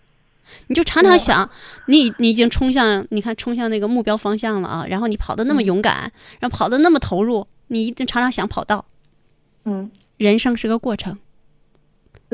[0.68, 1.50] 你就常常想，
[1.88, 4.86] 你你已经冲向，你看冲向那个目标方向了啊。
[4.90, 8.86] 然后你跑的那么勇敢，然后跑的那么投入，你一定常常想跑道。
[9.66, 11.18] 嗯，人生是个过程。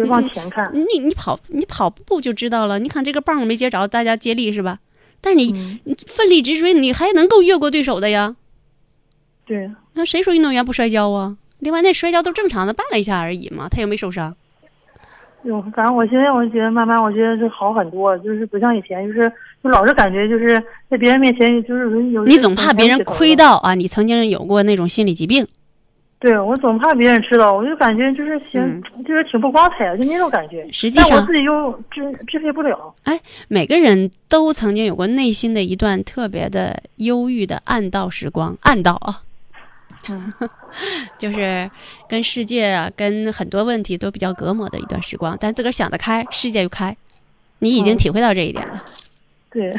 [0.07, 2.79] 往前看，你你跑你跑步就知道了。
[2.79, 4.79] 你看这个棒没接着，大家接力是吧？
[5.21, 8.35] 但是你你奋力直追，你还能够越过对手的呀。
[9.45, 11.35] 对，那谁说运动员不摔跤啊？
[11.59, 14.33] 另外那摔跤都正常的，绊了一下而已嘛，他又没受伤。
[15.43, 19.29] 有，反正我现在我觉得慢慢我觉得是好很多，就是不像以前，就是
[19.63, 25.45] 就老是感觉就是在别人面前就是有你总怕别人亏到啊，你曾经有过那种心理疾病。
[26.19, 30.69] 对，我总怕别人知道，我就感觉就是行，就是挺不光彩的，就那种感觉。
[30.69, 32.93] 实际上，我自己又支支配不了。
[33.03, 39.23] 哎，每个人都曾经有过内心的一段特别的忧郁的暗道时光，暗道啊，
[41.17, 41.71] 就是
[42.09, 45.37] 跟世界啊，跟很多问题都比较隔膜的一段时光。
[45.39, 46.97] 但自个儿想得开，世界就开，
[47.59, 48.83] 你已经体会到这一点了。
[49.49, 49.73] 对。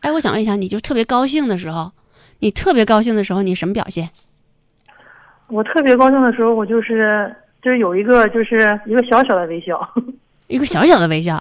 [0.00, 1.92] 哎，我想问一下，你就特别高兴的时候，
[2.40, 4.10] 你特别高兴的时候，你什么表现？
[5.52, 7.30] 我特别高兴的时候，我就是
[7.62, 9.86] 就是有一个就是一个小小的微笑，
[10.48, 11.40] 一个小小的微笑，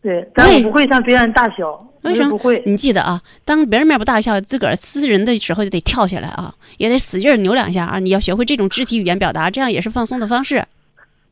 [0.00, 2.62] 对，但我不会像别人大笑，为什么不会？
[2.64, 7.98] 你记得啊，当别人面不大笑，自个儿私人的时候就得跳起来啊，也得使劲扭两下啊！
[7.98, 10.64] 你要学会这种肢体语言表达，这样也是放松的方式。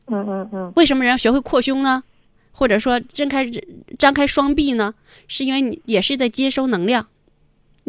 [0.07, 0.73] 嗯嗯嗯。
[0.75, 2.03] 为什么人要学会扩胸呢？
[2.51, 3.49] 或者说睁开
[3.97, 4.93] 张开双臂呢？
[5.29, 7.07] 是因为你也是在接收能量。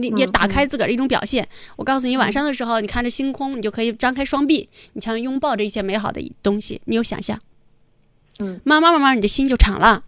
[0.00, 1.46] 你你打开自个儿的一种表现。
[1.76, 6.80] 我告诉你，晚上的时候，你看着星空，你就可以张开双臂，你想拥抱这一些美好的东西。
[6.86, 7.38] 你有想象，
[8.38, 10.02] 嗯，慢慢慢慢，你的心就敞了。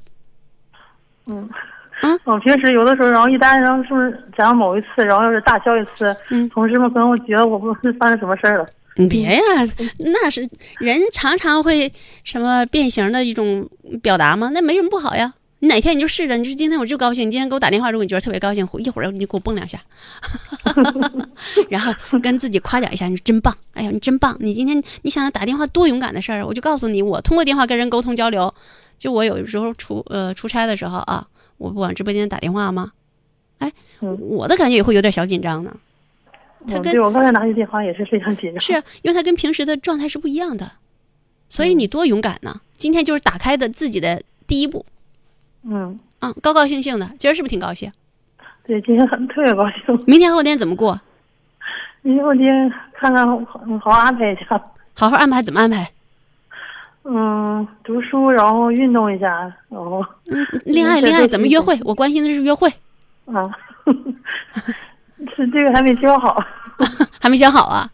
[1.27, 1.49] 嗯，
[2.03, 8.67] 嗯，我平时有的时候，然后一旦然后是不是假如某一次，然后要是大笑一次，嗯，同事们可能会觉得我不是发生什么事儿了。
[8.97, 9.41] 你别呀，
[9.99, 10.47] 那是
[10.79, 11.91] 人常常会
[12.25, 13.67] 什么变形的一种
[14.03, 14.51] 表达吗？
[14.53, 15.33] 那没什么不好呀。
[15.63, 19.81] 你哪天你就试着，你说今天我就高兴，你今天给我打电话，如果你觉得特别高兴，一会儿你就给我蹦两下，
[21.71, 28.53] 然后跟自己夸奖一下，你说真棒，哎呀，你真棒，你今天你想要打电话多勇敢的事儿，我就告诉你，我通过电话跟人沟通交流，
[28.99, 32.91] 就我有时候出呃出差的时候啊，我不往直播间打电话吗？
[33.59, 35.73] 哎，我的感觉也会有点小紧张呢。
[36.67, 38.61] 他跟对我刚才拿起电话也是非常紧张。
[38.61, 40.73] 是因为他跟平时的状态是不一样的，
[41.49, 42.61] 所以你多勇敢呢！
[42.77, 44.85] 今天就是打开的自己的第一步。
[45.65, 45.99] 嗯。
[46.21, 47.91] 嗯，高高兴兴的，今儿是不是挺高兴？
[48.65, 50.05] 对，今天很特别高兴。
[50.07, 51.01] 明天后天怎么过？
[52.03, 54.61] 明天后天看看好好安排一下。
[54.95, 55.91] 好好安排，怎么安排？
[57.05, 61.77] 嗯，读书，然后运动一下，然后嗯，恋爱恋爱怎么约会？
[61.83, 62.73] 我关心的是约会。
[63.27, 63.51] 啊，
[65.35, 66.41] 是这个还没想好，
[67.21, 67.91] 还没想好啊？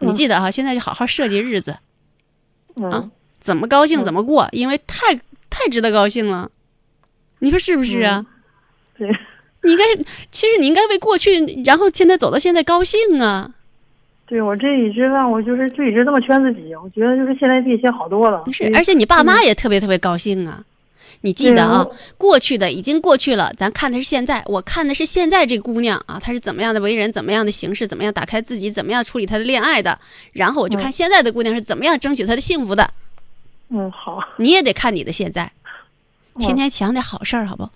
[0.00, 1.76] 你记得啊，现在就好好设计日子。
[2.76, 5.14] 嗯、啊，怎么高兴怎么过，因为太
[5.48, 6.50] 太值得高兴了。
[7.44, 8.24] 你说是不是啊？
[8.98, 9.06] 对，
[9.62, 9.84] 你应该
[10.30, 13.52] 其实你应该为过去，然后现在走到现在高兴啊。
[14.26, 18.42] 对我这一直让我就是就一直这么劝自己，我觉得就是现在比以前好多了。
[18.50, 20.64] 是，而且你爸妈也特别特别高兴啊。
[21.20, 21.86] 你记得啊，
[22.18, 24.42] 过去的已经过去了，咱看的是现在。
[24.46, 29.98] 我看的是现在这姑娘啊，她是怎么样的为人，怎么样的形式，怎么样打开自己，怎么样处理她的恋爱的。
[30.32, 32.90] 然后我就看现在的姑娘是怎么样争取她的幸福的。
[33.70, 34.18] 嗯，好。
[34.38, 35.50] 你也得看你的现在，
[36.38, 37.68] 天天想点好事儿，好不？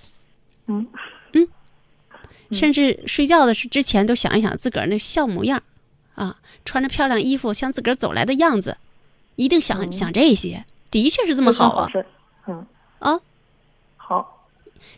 [0.67, 0.87] 嗯
[1.33, 1.49] 嗯。
[2.53, 5.63] 甚至睡觉的是之前都想一想自个儿那笑模样，
[6.15, 8.77] 啊，穿着漂亮衣服像自个儿走来的样子，
[9.37, 10.65] 一定想想这些。
[10.91, 11.91] 的确是这么好啊。
[12.47, 12.67] 嗯。
[13.01, 13.21] 啊。
[13.97, 14.47] 好，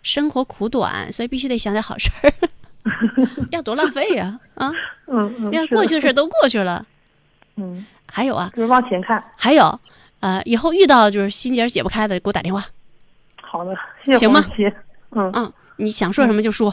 [0.03, 2.33] 生活苦短，所以必须得想点好事儿，
[3.51, 4.39] 要多浪费呀！
[4.55, 4.71] 啊，
[5.09, 6.87] 嗯嗯，要过去的事都过去了。
[7.57, 9.23] 嗯，还有啊，就是往前看。
[9.37, 9.81] 还有，
[10.21, 12.65] 呃，以后遇到就是心结解不开的，给我打电话。
[13.51, 13.75] 好的，
[14.07, 14.45] 谢谢行吗？
[15.11, 16.73] 嗯嗯，你想说什么就说。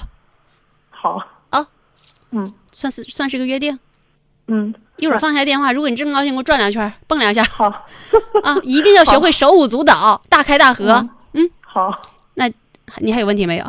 [0.91, 1.65] 好啊，
[2.31, 3.79] 嗯，算是算是个约定。
[4.47, 7.43] 嗯，一会儿放下电话，如果你真高兴，给我转两圈，蹦两下。
[7.43, 7.65] 好。
[8.43, 11.07] 啊，一定要学会手舞足蹈，大开大合。
[11.33, 11.91] 嗯，好。
[12.35, 12.47] 那
[12.99, 13.65] 你还有问题没有？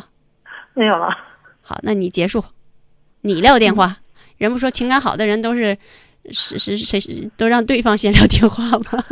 [0.74, 1.09] 没有了。
[1.62, 2.44] 好，那你结束，
[3.22, 3.96] 你撂电话。
[4.36, 5.76] 人不说情感好的人都是
[6.30, 7.00] 是是谁
[7.36, 9.04] 都让对方先撂电话吗？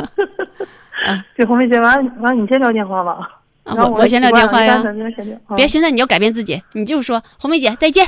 [1.05, 3.41] 啊，对，红梅姐，完完你先撂电话吧。
[3.67, 4.81] 啊，我我先撂电话呀。
[5.55, 8.07] 别，嗯现在你要改变自己，你就说红梅姐再见。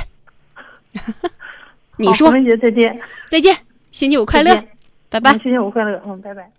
[1.96, 2.98] 你说红梅姐再见，
[3.30, 3.56] 再见，
[3.92, 4.64] 星期五快乐，
[5.08, 5.32] 拜拜。
[5.32, 6.50] 星期五快乐，嗯，拜拜。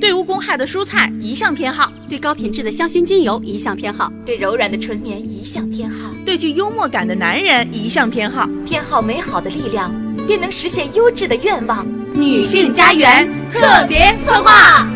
[0.00, 9.92] 对无公害的蔬菜一向偏好，对高品质的香薰精油一向偏好，对柔软的纯棉一向偏好，对具幽默感的男人一向偏好，偏好美好的力量，
[10.26, 11.86] 便能实现优质的愿望。
[12.14, 14.88] 女性家园特别策划。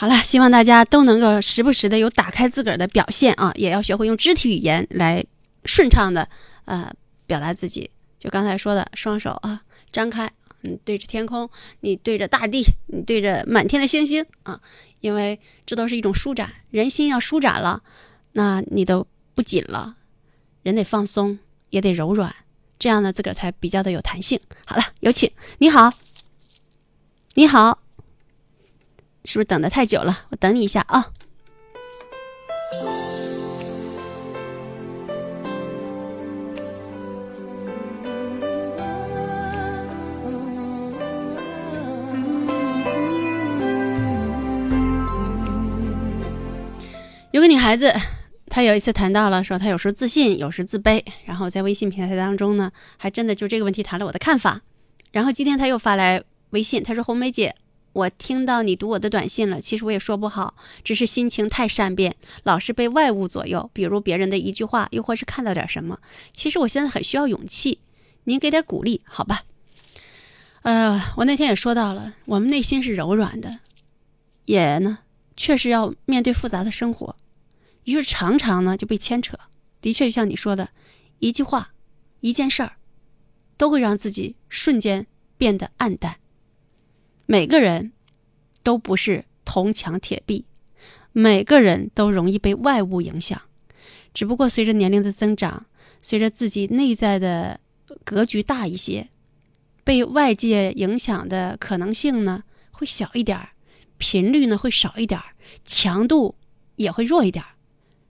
[0.00, 5.24] 好了，希望大家都能够时不时的有打开自个儿的表现啊，也要学会用肢体语言来
[5.64, 6.28] 顺畅的
[6.66, 6.88] 呃
[7.26, 7.90] 表达自己。
[8.16, 10.30] 就刚才说的，双手啊张开。
[10.60, 14.60] 你对着天空，你对着大地，你对着满天的星星啊，
[15.00, 16.48] 因为这都是一种舒展。
[16.70, 17.82] 人心要舒展了，
[18.34, 19.96] 那你都不紧了，
[20.62, 21.40] 人得放松，
[21.70, 22.32] 也得柔软，
[22.78, 24.38] 这样呢，自个儿才比较的有弹性。
[24.64, 25.28] 好了，有请。
[25.58, 25.92] 你好，
[27.34, 27.80] 你好，
[29.28, 30.20] 是不是等的太久了？
[30.30, 31.12] 我等你一下啊。
[47.30, 47.92] 有个女孩子，
[48.46, 51.04] 她有一次谈到了说，她有时候自信，有时自卑。
[51.26, 54.62] 然后在微信平台当中呢，还真的就这个问题谈了我的看法。
[55.12, 57.54] 然后今天她又发来微信，她说：“红梅姐，
[57.92, 59.60] 我听到你读我的短信了。
[59.60, 65.98] 其实我也说不好，只是心情太善变，老是被外物左右，比如别人的一句话，又或是看到点什么。
[66.32, 67.80] 其实我现在很需要勇气，
[68.24, 69.42] 您给点鼓励，好吧？”
[70.62, 73.60] 呃，我那天也说到了，我们内心是柔软的，
[74.44, 74.98] 也呢。
[75.36, 77.14] 确实要面对复杂的生活，
[77.84, 79.38] 于是常常呢就被牵扯。
[79.80, 80.70] 的确，就像你说的，
[81.20, 81.70] 一句话、
[82.18, 82.72] 一件事儿，
[83.56, 86.16] 都会让自己瞬间变得暗淡。
[87.30, 87.92] 每个人
[88.62, 90.46] 都不是铜墙铁壁，
[91.12, 93.38] 每个人都容易被外物影响。
[94.14, 95.66] 只不过随着年龄的增长，
[96.00, 97.60] 随着自己内在的
[98.02, 99.10] 格局大一些，
[99.84, 103.50] 被外界影响的可能性呢会小一点儿。
[103.98, 105.34] 频率呢会少一点儿，
[105.66, 106.34] 强度
[106.76, 107.50] 也会弱一点儿，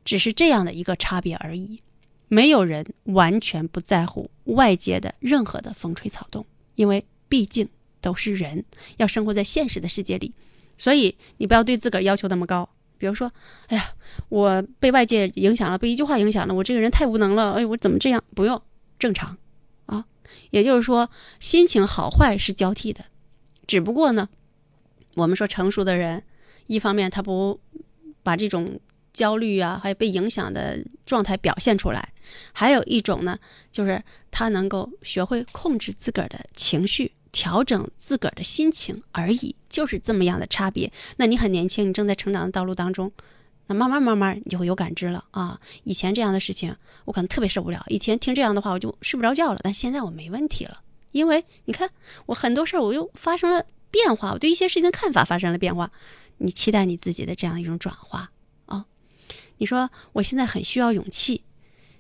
[0.04, 1.82] 只是这样的一个差别而已。
[2.28, 6.46] 没有人完全不在乎外界的任何的风吹草动，
[6.76, 7.68] 因为毕竟
[8.09, 8.64] 都是人，
[8.96, 10.32] 要生活在现实的世界里。
[10.78, 12.66] 所以你不要对自个儿要求那么高。
[12.96, 13.30] 比如说，
[13.66, 13.92] 哎呀，
[14.30, 17.52] 我被外界影响了，被一句话影响了，我这个人太无能了。
[17.52, 18.24] 哎，我怎么这样？
[18.34, 18.61] 不用，
[18.98, 19.36] 正常
[19.86, 20.06] 啊。
[20.50, 23.04] 也就是说，心情好坏是交替的，
[23.66, 24.28] 只不过呢。
[25.14, 26.22] 我们说成熟的人，
[26.66, 27.61] 一方面他不
[28.22, 28.80] 把这种
[29.12, 32.00] 焦虑啊，还有被影响的状态表现出来；
[32.52, 33.38] 还有一种呢，
[33.70, 40.93] 就是他能够学会控制自个儿的情绪，调整自个儿的心情而已，就是这么样的差别。
[41.16, 43.12] 那你很年轻，你正在成长的道路当中，
[43.66, 45.61] 那慢慢慢慢你就会有感知了啊。
[45.85, 46.74] 以前这样的事情，
[47.05, 47.85] 我可能特别受不了。
[47.89, 49.61] 以前听这样的话，我就睡不着觉了。
[49.62, 50.81] 但现在我没问题了，
[51.12, 51.91] 因为你看，
[52.26, 55.91] 我很多事儿我又发生了变化，我对一些事情的看法发生了变化。
[56.39, 58.31] 你期待你自己的这样一种转化
[58.66, 58.87] 啊。
[59.59, 61.43] 你说我现在很需要勇气，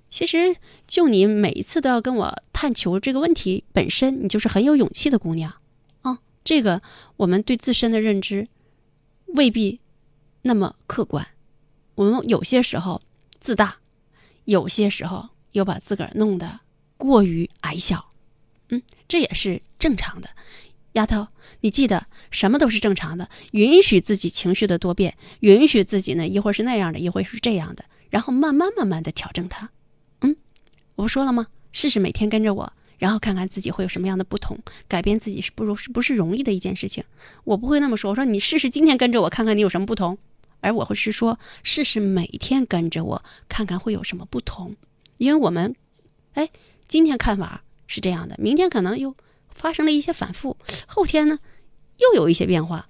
[0.08, 0.56] 其实
[0.86, 5.52] 就你每一次都要跟我探求这个问题本身，你就是很有勇气的姑娘
[6.02, 6.18] 啊。
[6.44, 6.80] 这个
[7.16, 8.48] 我们对自身的认知
[9.26, 9.80] 未必
[10.42, 11.28] 那么客观，
[11.94, 13.02] 我们有些时候
[13.38, 13.76] 自大，
[14.44, 16.60] 有些时候又把自个儿弄得
[16.96, 18.12] 过于矮小，
[18.70, 20.30] 嗯，这也是正常的。
[20.92, 21.28] 丫头，
[21.60, 29.70] 你记得什么都是正常的，允许自己情绪的多变，允许自己呢一会儿是那样的，一会儿是这样的，然后慢慢慢慢的调整它。
[30.98, 31.46] 我不说了吗？
[31.70, 34.58] 试试每天跟着我，然后看看自己会有什么样的不同。
[34.88, 37.04] 改变自己是不如是不是容易的一件事情？
[37.44, 38.10] 我不会那么说。
[38.10, 40.18] 我说你试试今天跟着我，看看你有什么不同。
[40.60, 44.74] 而我会是说，试试每天跟着我，看看会有什么不同。
[45.18, 45.76] 因为我们，
[46.32, 46.50] 哎，
[46.88, 49.14] 今天看法是这样的，明天可能又。
[49.54, 51.40] 发生了一些反复，后天呢，
[51.96, 52.88] 又有一些变化，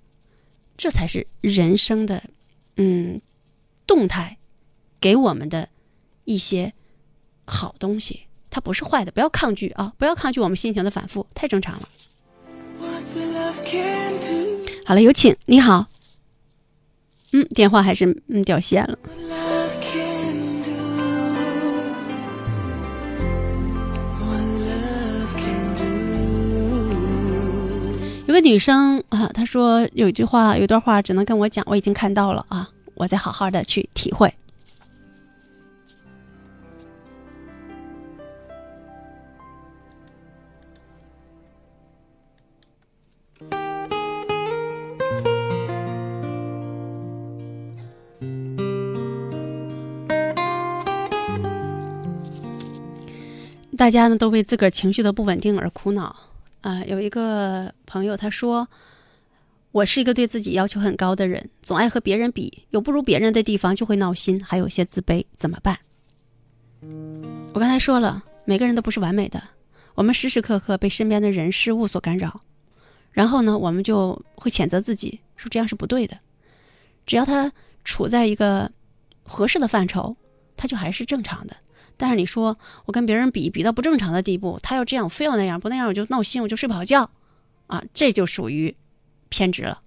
[0.76, 2.24] 这才是人生的，
[2.76, 3.22] 嗯，
[3.86, 4.36] 动态，
[5.00, 5.70] 给我们的
[6.24, 6.74] 一些
[7.48, 8.20] 好东西，
[8.50, 11.88] 它不是坏的，不要抗拒啊，不要抗拒我们心情的反复，太正常了。
[14.84, 15.86] 好了，有请，你好，
[17.32, 18.98] 嗯，电话还是嗯掉线了。
[28.26, 34.32] 有个女生啊，她说有一句话，有段话只能跟我讲，我已经看到了啊，我再好好的去体会。
[53.76, 56.14] 大家呢都为自个儿情绪的不稳定而苦恼。
[56.62, 58.68] 啊，有一个朋友他说
[59.70, 65.78] ：“我是一个对自己要求很高的人，总爱和别人比，有不如别人的地方就会闹心，还有些自卑，怎么办？”
[67.54, 69.40] 我刚才说了，每个人都不是完美的，
[69.94, 72.40] 我们时时刻刻被身边的人事物所干扰，
[73.18, 76.16] 然后呢，我们就会谴责自己，说这样是不对的。
[77.04, 77.52] 只要他
[77.82, 78.70] 处在一个
[79.24, 80.16] 合适的范畴，
[80.56, 81.56] 他就还是正常的。
[81.96, 87.10] 但是你说我跟别人比比到不正常的地步，他要这样，非要那样，不那样我就闹心，我就睡不好觉，
[87.66, 88.76] 啊，这就属于
[89.30, 89.80] 偏执了，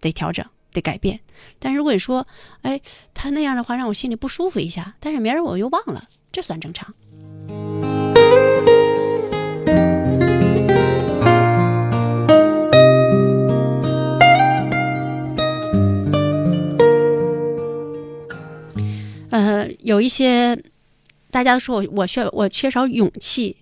[0.00, 0.42] 得调整，
[0.72, 1.20] 得改变。
[1.58, 2.26] 但如果你说，
[2.62, 2.80] 哎，
[3.12, 6.94] 他那样的话让我心里不舒服一下，但是明儿我又忘了，这算正常。
[19.80, 20.58] 有一些。
[21.30, 23.56] 大家都说我我缺我缺少勇气，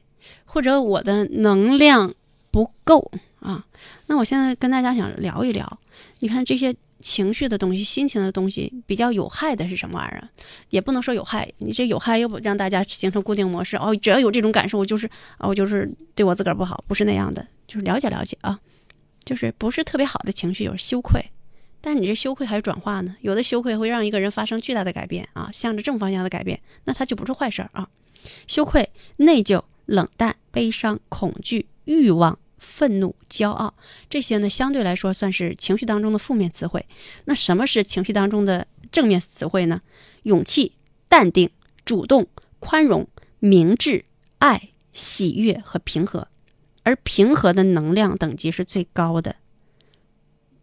[0.44, 2.12] 或者我的能量
[2.50, 3.64] 不够啊。
[4.09, 5.78] 那我现在跟大家想聊一聊，
[6.18, 10.28] 你看这些情绪的东西、心情的东西，比较有害的是什么玩意儿？
[10.68, 13.96] 也不能说有害，你这有害又不让大家形成固定模式哦。
[13.96, 15.07] 只要有这种感受，我就是
[15.38, 18.61] 啊，我就是对我自个儿不好，不是那样的，就是了解了解啊，
[19.24, 21.24] 就是不是特别好的情绪，有羞愧。
[21.83, 23.16] 但是你这羞愧还是转化呢？
[23.20, 27.89] 有的羞愧会让一个人发生巨大的改变啊，向着正方向的改变，那它就不是坏事儿啊。
[28.47, 33.74] 羞愧、内疚、冷淡、悲伤、恐惧、欲望、愤怒、骄傲，
[34.09, 36.87] 这些呢相对来说算是情绪当中的负面词汇。
[37.24, 39.83] 那什么是情绪当中的正面词汇呢？
[40.22, 40.72] 勇气、
[41.09, 41.51] 淡定、
[41.85, 42.28] 主动、
[42.61, 43.09] 宽容、
[43.41, 44.05] 明智、
[44.39, 46.28] 爱、喜悦和平和。
[46.85, 49.37] 而平和的能量等级是最高的。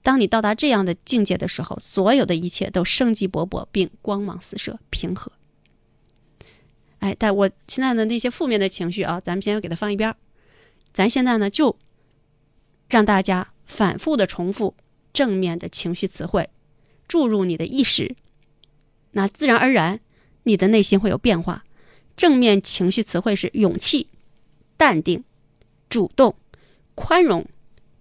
[0.01, 5.31] 当你到达这样的境界的时候，所有的一切都生机勃勃并光芒四射、平和。
[6.99, 10.15] 哎，但我现在的那些负面的情绪啊，咱们先要给它放一边儿。
[10.93, 11.77] 咱现在呢，就
[12.89, 14.75] 让大家反复的重复
[15.13, 16.49] 正面的情绪词汇，
[17.07, 18.15] 注入你的意识，
[19.11, 19.99] 那自然而然
[20.43, 21.63] 你的内心会有变化。
[22.17, 24.07] 正面情绪词汇是勇气、
[24.75, 25.23] 淡定、
[25.87, 26.35] 主动、
[26.95, 27.45] 宽容、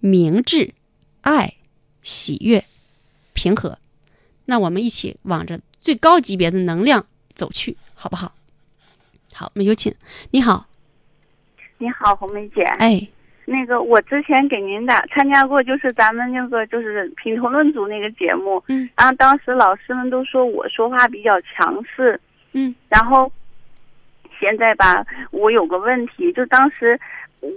[0.01, 0.74] 明智、
[1.20, 1.58] 爱。
[2.03, 2.64] 喜悦、
[3.32, 3.78] 平和，
[4.46, 8.32] 那我们一起往着最高级别的能量走去，好不好？
[9.34, 9.94] 好，我们有请。
[10.30, 10.66] 你好，
[11.78, 12.62] 你好，红梅姐。
[12.62, 13.07] 哎，
[13.44, 22.20] 那个我之前给您打参加过，就是咱们那个就是品头论足那个节目，嗯，然后当时老师们都说我说话比较强势，
[22.53, 23.30] 嗯，然后
[24.40, 26.99] 现在吧，我有个问题，就当时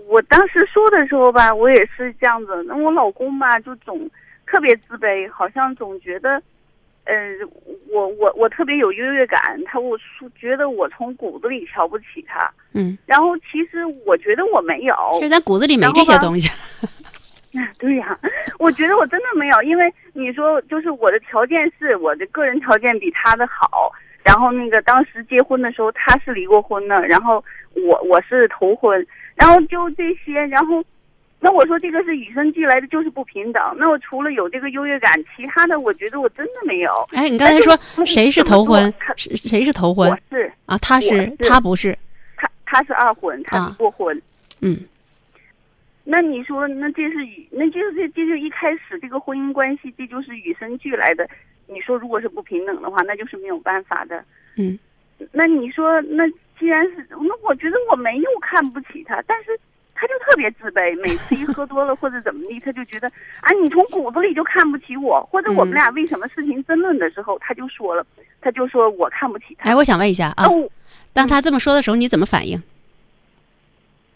[0.07, 4.07] 我当时说的时候吧，我也是这样子，那我老公吧就总
[4.51, 6.41] 特别自卑，好像总觉得。
[7.03, 7.15] 呃，
[7.91, 9.97] 我我我特别有优越感，他我
[10.39, 16.47] 觉得我从骨子里瞧不起他，嗯，然后其实我觉得我没有，其实咱骨子里没这些东西。
[17.79, 18.15] 对呀，
[18.59, 23.91] 我觉得我真的没有，因为你说就是我的条件是我的个人条件比他的好，
[24.23, 27.43] 然后那个当时结婚的时候他是离过婚的，然后
[27.73, 30.83] 我我是头婚，然后就这些，然后。
[31.43, 33.75] 那我说这个是与生俱来的，就是不平等。
[33.75, 36.91] 那我除了有这个优越感，其他的我觉得我真的没有。
[37.13, 37.75] 哎，你刚才说
[38.05, 38.93] 谁是头婚？
[39.17, 40.07] 谁谁是头婚？
[40.11, 41.97] 我是啊，他是他不是？
[42.37, 44.21] 他他是二婚，他是过婚。
[44.59, 44.77] 嗯。
[46.03, 51.27] 那你说，那这是与那就是这这就一开始这个婚姻关系，这就是与生俱来的。
[51.65, 54.23] 你说如果是不平等的话，那就是没有办法的。
[54.57, 54.77] 嗯。
[55.31, 56.29] 那你说，那
[56.59, 59.59] 既然是那，我觉得我没有看不起他，但是。
[60.01, 63.07] 他就特别自卑，每次一喝多了或者怎么的，他就觉得
[63.41, 68.03] 啊，你从骨子里就看不起我，或者我们俩为什么事情争论的时候，他就说了，
[68.41, 69.69] 他就说我看不起他。
[69.69, 70.47] 哎，我想问一下啊，
[71.13, 72.59] 当他这么说的时候，你怎么反应？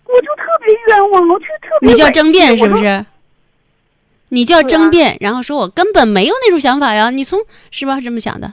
[0.06, 1.90] 我就特别冤枉，我就特别。
[1.92, 3.06] 你就要争辩是不是？
[4.30, 8.02] 你就要争辩，然后说我根本没有那种想法呀，你从是吧？
[8.02, 8.52] 这么想的？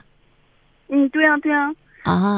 [0.89, 1.65] 嗯，对呀，对呀。
[1.65, 1.75] 啊，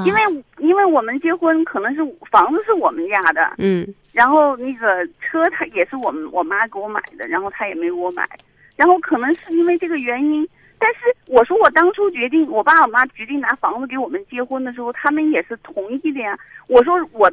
[0.06, 0.22] 因为
[0.60, 8.30] 因为我们结婚可能是房子是我们家的，嗯，然后那个车他也是我们我妈给我买的，然后他也没给我买，
[8.78, 10.48] 然后可能是因为这个原因，
[10.78, 16.38] 但是我说我当初决定，我爸我妈决定拿房子给我们结婚的时候，他们也是同意的呀。
[16.68, 17.32] 我说我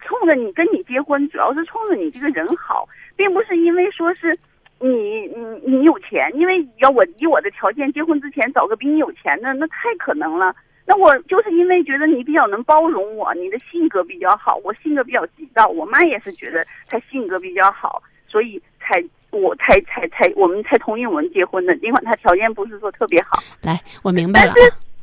[0.00, 4.38] 冲着你跟你结婚，主要是冲着你这个人好，并不是因为说是
[4.80, 10.54] 你你你有钱，因为要我以我的条件结婚之前找个比你有钱的，那太可能了。
[10.86, 21.76] 那我就是因为觉得你比较能包容我，你的性格比较好，我性格比较急躁，我妈也是觉得她性格比较好，所以才我才才才我们才同意我们结婚的。
[21.76, 24.52] 尽管她条件不是说特别好，来，我明白了，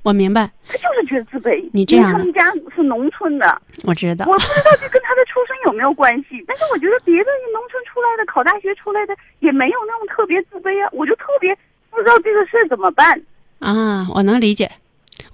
[0.04, 1.70] 我明白，他就是觉得自卑。
[1.74, 11.58] 你这样，他们家是农村的，我知道，我不知道这跟他的出身有没有关系，但是我觉得别的农村出来的考大学出来的也没有那种特别自卑啊，我就特别
[11.90, 13.22] 不知道这个事儿怎么办
[13.60, 14.70] 啊，我能理解。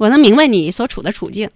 [0.04, 1.50] 我能明白你所处的处境，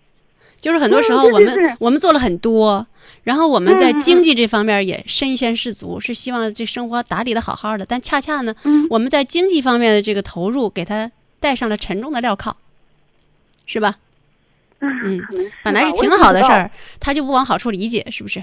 [0.61, 2.87] 就是很多时候我们我们做了很多，
[3.25, 8.55] 然后我们在经济这方面也身先士卒，是希望这生活打理的好好的，但恰恰呢，
[8.89, 12.55] 我们在经济方面的这个投入给他带上了沉重的镣铐，
[13.65, 13.97] 是吧？
[14.79, 15.21] 嗯，
[15.65, 16.71] 本来是挺好的事儿，
[17.01, 18.41] 他就不往好处理解，是不是？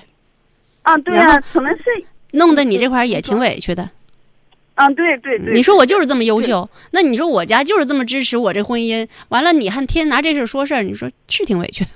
[0.82, 1.84] 啊，对啊，可能是
[2.32, 3.88] 弄得你这块也挺委屈的。
[4.76, 11.86] 嗯，对对对，你说我就是这么优秀，那你说我家就是这么支持我这婚姻，完了你还天天拿这事说事儿，你说是挺委屈，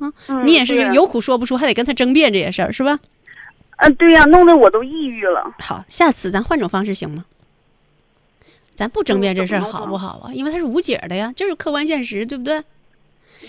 [0.00, 0.12] 嗯，
[0.44, 2.98] 你也是有苦说不出，还得跟他争辩这些事儿，是吧？
[3.76, 5.54] 嗯，对呀，弄得我都抑郁了。
[5.60, 7.24] 好，下次咱换种方式行吗？
[8.74, 10.34] 咱不争辩这事儿好不好啊？
[10.34, 12.60] 因为它是无解的呀，这是客观现实，对不对？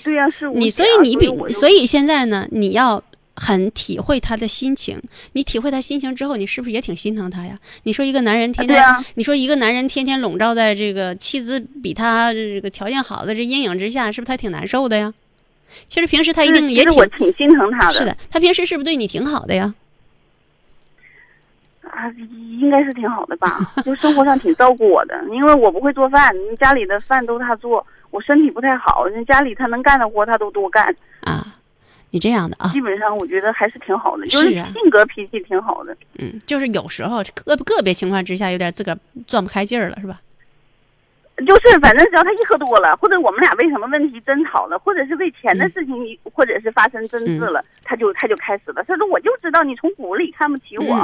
[0.03, 3.03] 对呀，是你，所以你比，所以现在呢，你要。
[3.35, 5.01] 很体会他的心情，
[5.33, 7.59] 你体会他心情之后，你是不是也挺心疼他呀？
[7.83, 8.83] 你说一个男人天天，
[9.15, 15.13] 你说一个男人天天笼罩在这个妻子比他这个条件好的这阴影之下，是不是他挺难受的呀？
[15.87, 17.93] 其实平时他一定也挺，我挺心疼他的。
[17.93, 19.73] 是的，他平时是不是对你挺好的呀？
[21.81, 22.09] 啊，
[22.59, 31.55] 应该是挺好的吧， 就生活上挺照顾我的，因为我不会做饭，家里的饭都他做，我身体不太好，人家里他能干的活他都多干啊。
[32.11, 35.95] 你这样的啊，基本上我觉得还是挺好的，就是性格脾气挺好的。
[36.19, 40.21] 嗯，就是有时候个个别情况之下有点自个儿转不开劲儿了，是吧？
[41.45, 45.93] 就是，反正只要他一喝多了，或者我们俩为什么问题争吵了，或者是为钱的事情，
[46.33, 48.81] 或者是发生争执了，他就他就开始了。
[48.87, 50.95] 他说：“我就知道你从骨子里看不起我。”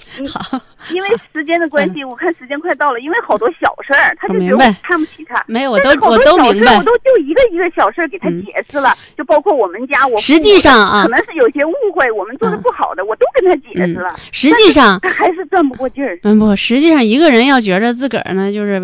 [0.32, 0.60] 好，
[0.92, 5.42] 因为时间的关系，我看时间快到了，因为好多小事儿，他就觉得我看不起他。
[5.48, 14.14] 没有，我都我都明白，我都就一个一个小事儿给他解释了，就包括我们家我实际上啊，可能是有些误会，我们做的不好的，我都跟他解释了。
[14.30, 16.16] 实际上他还是转不过劲儿。
[16.22, 18.80] 嗯，不，实际上一个人要觉着自个儿呢，就是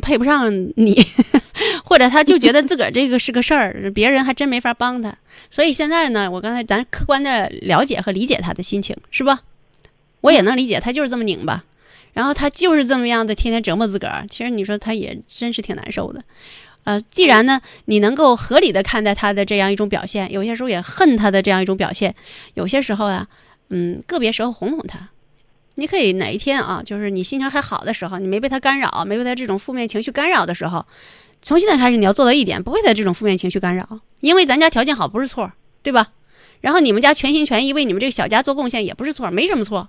[0.00, 0.45] 配不上。
[0.50, 0.94] 嗯你
[1.84, 5.16] 或者他就觉得自个儿这个是个事儿，别人还真没法帮他。
[5.50, 9.40] 所以现在呢，我刚才咱客观的了解和理解他的心情，是吧？
[10.22, 11.64] 我也能理解，他就是这么拧巴，
[12.12, 14.26] 然后他就是这么样的天天折磨自个儿。
[14.28, 16.24] 其实你说他也真是挺难受的。
[16.84, 22.14] 呃，既然呢，你能够合理的看待他的这样一种表现，有些时候也恨他的这样一种表现，
[22.54, 23.26] 有些时候啊，
[23.70, 25.08] 嗯，个别时候哄哄他，
[25.76, 30.84] 你可以哪一天啊，就是你心情还好的时候，你没被他干扰，没被他这种负面情绪干扰的时候，
[31.40, 35.52] 从现在开始你要做到一点，不会被这种负面情绪干扰，因为咱家条件好不是错，
[35.82, 36.08] 对吧？
[36.62, 39.88] 然后你们家全心全意为你们这个小家做贡献也不是错，没什么错。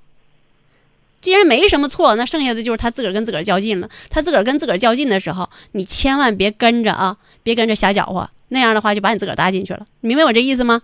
[1.21, 3.89] 既然没什么错，那剩下的就是他自个儿跟自个儿较劲了。
[4.09, 9.87] 他自个儿跟自个儿较劲的时候，你千万别跟着啊，别跟着瞎搅和，那样的话就把你自个儿搭进去了。
[10.01, 10.81] 明白我这意思吗？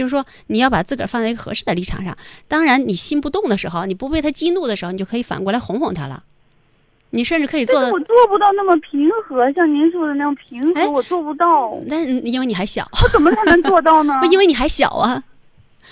[0.00, 2.16] 嗯，就是说你要把自个儿放在一个合适的立场上。
[2.48, 6.22] 当然，你心不动的时候，你不被他激怒的时候，你就可以反过来哄哄他了。
[7.10, 11.76] 你甚至可以做的，我做不到那么平和，像您说的那样平和，我做不到。
[11.88, 14.14] 但是因为你还小，我怎么才能做到呢？
[14.22, 15.22] 不因为你还小啊。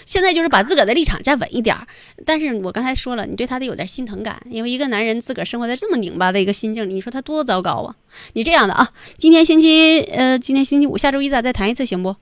[0.06, 1.86] 现在就是把自个儿的立场站稳一点儿，
[2.24, 7.96] 但是我刚才说了，你对他得有点心疼感，因为一个男人自个儿生活在这么拧巴的一个心境里，你说他多糟糕啊！
[8.34, 8.88] 你这样的啊，
[9.18, 12.14] 今天星期呃，今天星期五，下周一咱再谈一次行不？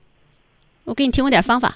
[0.87, 1.75] 我给你提供点方法。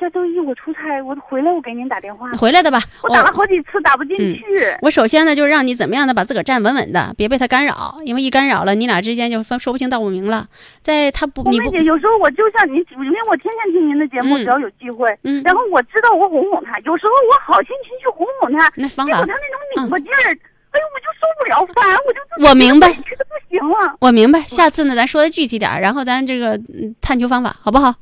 [0.00, 2.32] 下周一我出差，我回来我给您打电话。
[2.32, 4.42] 回来的吧，我打了好几次打不进去。
[4.82, 10.48] 我首先呢，就是让你怎么样的把自个儿站稳稳的，别被他干扰，因为一干扰了，你俩之间就分说不清道不明了。
[10.80, 20.38] 在他不，你不，有时候我就像您，因为我天天听您的节目，只要有机会，嗯，然后我知道我哄哄他，有时候我好心情去哄哄他，那方法，结果他那种拧巴劲儿，
[20.76, 23.96] 哎呦，我就受不了，烦，我就我明白，觉得不行了。
[24.00, 26.60] 我明白，下次呢，咱说的具体点，然后咱这个
[27.00, 27.94] 探究方法，好不好？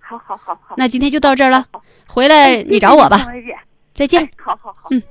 [0.00, 1.64] 好好好好，那今天就到这儿了。
[2.06, 3.26] 回来你找我吧。
[3.94, 4.28] 再见。
[4.36, 4.88] 好好好。
[4.90, 5.02] 嗯。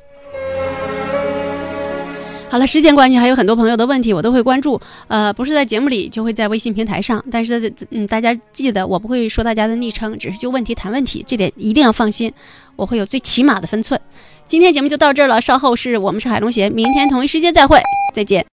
[2.51, 4.79] 好了，时间关系，还有很多朋友的问题我都会关注。
[5.07, 7.23] 呃，不是在节目里，就会在微信平台上。
[7.31, 12.31] 但是，嗯，大家记得我不会说大家的昵称，只是就问题谈问题，这点一定要放心，
[12.75, 13.99] 我会有最起码的分寸。
[14.45, 17.81] 今天节目就到这儿了，稍后是我们是海龙鞋，明天同一时间再会，
[18.13, 18.41] 再见。